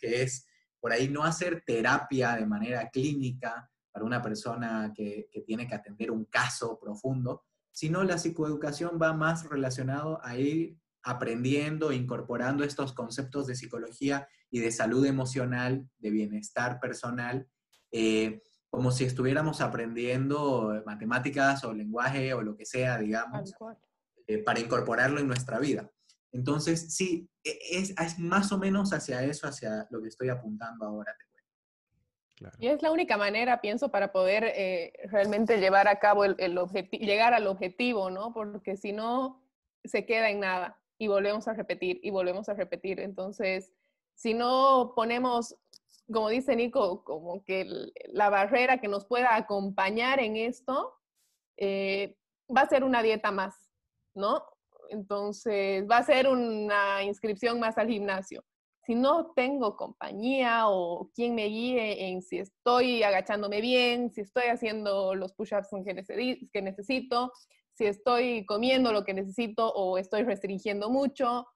que 0.00 0.22
es 0.22 0.48
por 0.80 0.90
ahí 0.90 1.08
no 1.08 1.22
hacer 1.22 1.62
terapia 1.64 2.34
de 2.34 2.44
manera 2.44 2.90
clínica 2.90 3.70
para 3.92 4.04
una 4.04 4.20
persona 4.20 4.92
que, 4.92 5.28
que 5.30 5.42
tiene 5.42 5.68
que 5.68 5.76
atender 5.76 6.10
un 6.10 6.24
caso 6.24 6.76
profundo, 6.76 7.44
sino 7.70 8.02
la 8.02 8.18
psicoeducación 8.18 8.98
va 9.00 9.12
más 9.12 9.48
relacionado 9.48 10.18
a 10.24 10.36
ir 10.36 10.76
aprendiendo, 11.06 11.92
incorporando 11.92 12.64
estos 12.64 12.92
conceptos 12.92 13.46
de 13.46 13.54
psicología 13.54 14.28
y 14.50 14.58
de 14.58 14.72
salud 14.72 15.06
emocional, 15.06 15.88
de 15.98 16.10
bienestar 16.10 16.80
personal, 16.80 17.46
eh, 17.92 18.42
como 18.68 18.90
si 18.90 19.04
estuviéramos 19.04 19.60
aprendiendo 19.60 20.82
matemáticas 20.84 21.62
o 21.62 21.72
lenguaje 21.72 22.34
o 22.34 22.42
lo 22.42 22.56
que 22.56 22.66
sea, 22.66 22.98
digamos, 22.98 23.54
eh, 24.26 24.38
para 24.38 24.58
incorporarlo 24.58 25.20
en 25.20 25.28
nuestra 25.28 25.60
vida. 25.60 25.88
Entonces, 26.32 26.92
sí, 26.92 27.30
e, 27.44 27.56
es, 27.70 27.94
es, 27.96 28.18
más 28.18 28.50
o 28.50 28.58
menos 28.58 28.92
hacia 28.92 29.22
eso, 29.22 29.46
hacia 29.46 29.86
lo 29.90 30.02
que 30.02 30.08
estoy 30.08 30.28
apuntando 30.28 30.86
ahora. 30.86 31.14
Y 32.58 32.66
es 32.66 32.82
la 32.82 32.90
única 32.90 33.16
manera, 33.16 33.60
pienso, 33.60 33.90
para 33.90 34.10
poder 34.10 34.44
eh, 34.44 34.92
realmente 35.04 35.58
llevar 35.58 35.86
a 35.86 36.00
cabo 36.00 36.24
el, 36.24 36.34
el 36.38 36.58
llegar 36.90 37.32
al 37.32 37.46
objetivo, 37.46 38.10
¿no? 38.10 38.34
Porque 38.34 38.76
si 38.76 38.92
no, 38.92 39.46
se 39.84 40.04
queda 40.04 40.28
en 40.30 40.40
nada 40.40 40.78
y 40.98 41.08
volvemos 41.08 41.48
a 41.48 41.54
repetir 41.54 42.00
y 42.02 42.10
volvemos 42.10 42.48
a 42.48 42.54
repetir. 42.54 43.00
Entonces, 43.00 43.72
si 44.14 44.34
no 44.34 44.92
ponemos, 44.94 45.54
como 46.10 46.28
dice 46.28 46.56
Nico, 46.56 47.04
como 47.04 47.44
que 47.44 47.66
la 48.08 48.30
barrera 48.30 48.80
que 48.80 48.88
nos 48.88 49.04
pueda 49.04 49.36
acompañar 49.36 50.20
en 50.20 50.36
esto, 50.36 50.94
eh, 51.56 52.16
va 52.54 52.62
a 52.62 52.68
ser 52.68 52.84
una 52.84 53.02
dieta 53.02 53.30
más, 53.30 53.54
¿no? 54.14 54.44
Entonces, 54.90 55.86
va 55.90 55.98
a 55.98 56.02
ser 56.02 56.28
una 56.28 57.02
inscripción 57.02 57.58
más 57.60 57.78
al 57.78 57.88
gimnasio. 57.88 58.44
si 58.86 58.94
no 58.94 59.32
tengo 59.34 59.74
compañía 59.76 60.68
o 60.68 61.10
quien 61.12 61.34
me 61.34 61.46
guíe 61.46 62.06
en 62.08 62.22
si 62.22 62.38
estoy 62.38 63.02
agachándome 63.02 63.60
bien, 63.60 64.12
si 64.12 64.20
estoy 64.20 64.44
haciendo 64.44 65.16
los 65.16 65.32
push-ups 65.34 65.70
que 66.52 66.62
necesito, 66.62 67.32
si 67.76 67.84
estoy 67.84 68.46
comiendo 68.46 68.92
lo 68.92 69.04
que 69.04 69.12
necesito 69.12 69.70
o 69.72 69.98
estoy 69.98 70.22
restringiendo 70.22 70.88
mucho. 70.88 71.46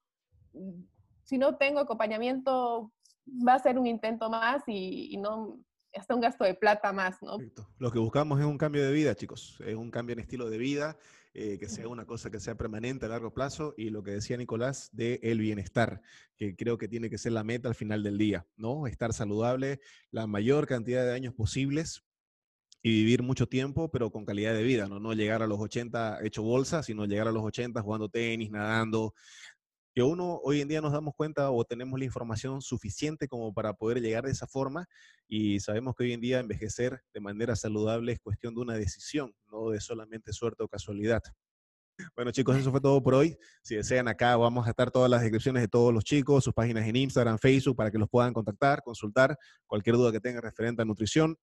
Si 1.24 1.38
no 1.38 1.56
tengo 1.56 1.80
acompañamiento, 1.80 2.92
va 3.26 3.54
a 3.54 3.58
ser 3.58 3.78
un 3.78 3.86
intento 3.86 4.28
más 4.28 4.62
y, 4.66 5.16
no 5.16 5.58
hasta 5.94 6.14
un 6.14 6.20
gasto 6.20 6.44
de 6.44 6.54
plata 6.54 6.92
más, 6.92 7.20
¿no? 7.20 7.38
Lo 7.78 7.90
que 7.90 7.98
buscamos 7.98 8.38
es 8.38 8.46
un 8.46 8.58
cambio 8.58 8.84
de 8.84 8.92
vida, 8.92 9.14
chicos, 9.16 9.60
es 9.66 9.74
un 9.74 9.90
cambio 9.90 10.12
en 10.12 10.20
estilo 10.20 10.48
de 10.48 10.56
vida, 10.56 10.96
eh, 11.34 11.58
que 11.58 11.68
sea 11.68 11.88
una 11.88 12.06
cosa 12.06 12.30
que 12.30 12.38
sea 12.38 12.56
permanente 12.56 13.06
a 13.06 13.08
largo 13.08 13.34
plazo 13.34 13.74
y 13.76 13.90
lo 13.90 14.04
que 14.04 14.12
decía 14.12 14.36
Nicolás 14.36 14.90
de 14.92 15.18
el 15.22 15.40
bienestar, 15.40 16.00
que 16.36 16.54
creo 16.54 16.78
que 16.78 16.86
tiene 16.86 17.10
que 17.10 17.18
ser 17.18 17.32
la 17.32 17.42
meta 17.42 17.68
al 17.68 17.74
final 17.74 18.04
del 18.04 18.18
día, 18.18 18.46
¿no? 18.56 18.86
Estar 18.86 19.12
saludable 19.12 19.80
la 20.12 20.28
mayor 20.28 20.68
cantidad 20.68 21.04
de 21.04 21.12
años 21.12 21.34
posibles 21.34 22.04
y 22.82 22.90
vivir 22.90 23.22
mucho 23.22 23.46
tiempo, 23.46 23.90
pero 23.90 24.10
con 24.10 24.24
calidad 24.24 24.54
de 24.54 24.62
vida, 24.62 24.88
¿no? 24.88 25.00
No 25.00 25.12
llegar 25.12 25.42
a 25.42 25.46
los 25.46 25.58
80 25.58 26.24
hecho 26.24 26.42
bolsa, 26.42 26.82
sino 26.82 27.04
llegar 27.04 27.28
a 27.28 27.32
los 27.32 27.42
80 27.42 27.82
jugando 27.82 28.08
tenis, 28.08 28.50
nadando. 28.50 29.14
Que 29.94 30.02
uno 30.02 30.40
hoy 30.44 30.60
en 30.60 30.68
día 30.68 30.80
nos 30.80 30.92
damos 30.92 31.14
cuenta 31.14 31.50
o 31.50 31.64
tenemos 31.64 31.98
la 31.98 32.04
información 32.04 32.62
suficiente 32.62 33.28
como 33.28 33.52
para 33.52 33.74
poder 33.74 34.00
llegar 34.00 34.24
de 34.24 34.30
esa 34.30 34.46
forma 34.46 34.86
y 35.28 35.60
sabemos 35.60 35.94
que 35.96 36.04
hoy 36.04 36.12
en 36.12 36.20
día 36.20 36.38
envejecer 36.38 37.02
de 37.12 37.20
manera 37.20 37.56
saludable 37.56 38.12
es 38.12 38.20
cuestión 38.20 38.54
de 38.54 38.60
una 38.60 38.74
decisión, 38.74 39.34
no 39.50 39.70
de 39.70 39.80
solamente 39.80 40.32
suerte 40.32 40.62
o 40.62 40.68
casualidad. 40.68 41.22
Bueno 42.14 42.30
chicos, 42.30 42.56
eso 42.56 42.70
fue 42.70 42.80
todo 42.80 43.02
por 43.02 43.14
hoy. 43.14 43.36
Si 43.62 43.74
desean 43.74 44.08
acá 44.08 44.36
vamos 44.36 44.66
a 44.66 44.70
estar 44.70 44.90
todas 44.90 45.10
las 45.10 45.22
descripciones 45.22 45.62
de 45.62 45.68
todos 45.68 45.92
los 45.92 46.04
chicos, 46.04 46.44
sus 46.44 46.54
páginas 46.54 46.86
en 46.86 46.96
Instagram, 46.96 47.38
Facebook, 47.38 47.76
para 47.76 47.90
que 47.90 47.98
los 47.98 48.08
puedan 48.08 48.32
contactar, 48.32 48.82
consultar 48.82 49.36
cualquier 49.66 49.96
duda 49.96 50.12
que 50.12 50.20
tengan 50.20 50.42
referente 50.42 50.82
a 50.82 50.84
nutrición 50.84 51.36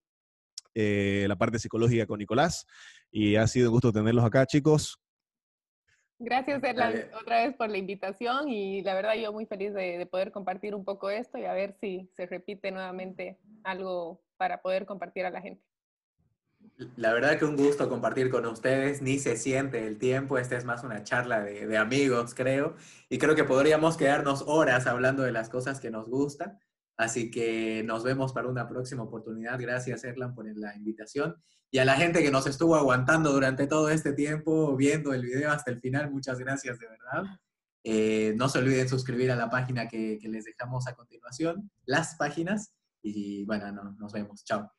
eh, 0.79 1.25
la 1.27 1.35
parte 1.35 1.57
psicológica 1.57 2.05
con 2.05 2.19
Nicolás. 2.19 2.67
Y 3.09 3.35
ha 3.35 3.47
sido 3.47 3.69
un 3.69 3.73
gusto 3.73 3.91
tenerlos 3.91 4.23
acá, 4.23 4.45
chicos. 4.45 4.99
Gracias, 6.19 6.63
Erlan, 6.63 6.93
otra 7.19 7.45
vez 7.45 7.55
por 7.55 7.69
la 7.69 7.77
invitación 7.77 8.47
y 8.49 8.81
la 8.83 8.93
verdad 8.93 9.15
yo 9.15 9.33
muy 9.33 9.45
feliz 9.45 9.73
de, 9.73 10.05
poder 10.05 10.31
compartir 10.31 10.75
un 10.75 10.83
poco 10.85 11.09
esto 11.09 11.37
y 11.37 11.45
a 11.45 11.53
ver 11.53 11.75
si 11.79 12.09
se 12.15 12.27
repite 12.27 12.71
nuevamente 12.71 13.37
algo 13.63 14.21
para 14.35 14.61
poder 14.61 14.85
compartir 14.85 15.25
a 15.25 15.31
la 15.31 15.41
gente. 15.41 15.63
La 16.95 17.13
verdad 17.13 17.39
que 17.39 17.45
un 17.45 17.55
gusto 17.55 17.89
compartir 17.89 18.29
con 18.29 18.45
ustedes, 18.45 19.01
ni 19.01 19.17
se 19.17 19.35
siente 19.35 19.85
el 19.87 19.97
tiempo, 19.97 20.37
esta 20.37 20.57
es 20.57 20.65
más 20.65 20.83
una 20.83 21.03
charla 21.03 21.41
de, 21.41 21.65
de 21.65 21.77
amigos, 21.77 22.35
creo, 22.35 22.75
y 23.09 23.17
creo 23.17 23.35
que 23.35 23.43
podríamos 23.43 23.97
quedarnos 23.97 24.43
horas 24.47 24.85
hablando 24.85 25.23
de 25.23 25.31
las 25.31 25.49
cosas 25.49 25.79
que 25.79 25.91
nos 25.91 26.07
gustan. 26.07 26.59
Así 26.97 27.29
que 27.29 27.83
nos 27.85 28.03
vemos 28.03 28.33
para 28.33 28.47
una 28.47 28.67
próxima 28.67 29.03
oportunidad. 29.03 29.59
Gracias, 29.59 30.03
Erlan, 30.03 30.33
por 30.33 30.45
la 30.57 30.75
invitación. 30.75 31.35
Y 31.69 31.77
a 31.77 31.85
la 31.85 31.95
gente 31.95 32.23
que 32.23 32.31
nos 32.31 32.47
estuvo 32.47 32.75
aguantando 32.75 33.31
durante 33.31 33.67
todo 33.67 33.89
este 33.89 34.13
tiempo, 34.13 34.75
viendo 34.75 35.13
el 35.13 35.21
video 35.21 35.51
hasta 35.51 35.69
el 35.69 35.79
final, 35.79 36.09
muchas 36.09 36.39
gracias 36.39 36.79
de 36.79 36.87
verdad. 36.87 37.23
Eh, 37.83 38.33
no 38.35 38.49
se 38.49 38.59
olviden 38.59 38.89
suscribir 38.89 39.31
a 39.31 39.35
la 39.35 39.49
página 39.49 39.87
que, 39.87 40.19
les 40.23 40.45
dejamos 40.45 40.87
a 40.87 40.95
continuación, 40.95 41.69
las 41.85 42.15
páginas. 42.15 42.73
Y 43.01 43.45
bueno, 43.45 43.95
nos 43.97 44.11
vemos. 44.11 44.43
Chao. 44.43 44.71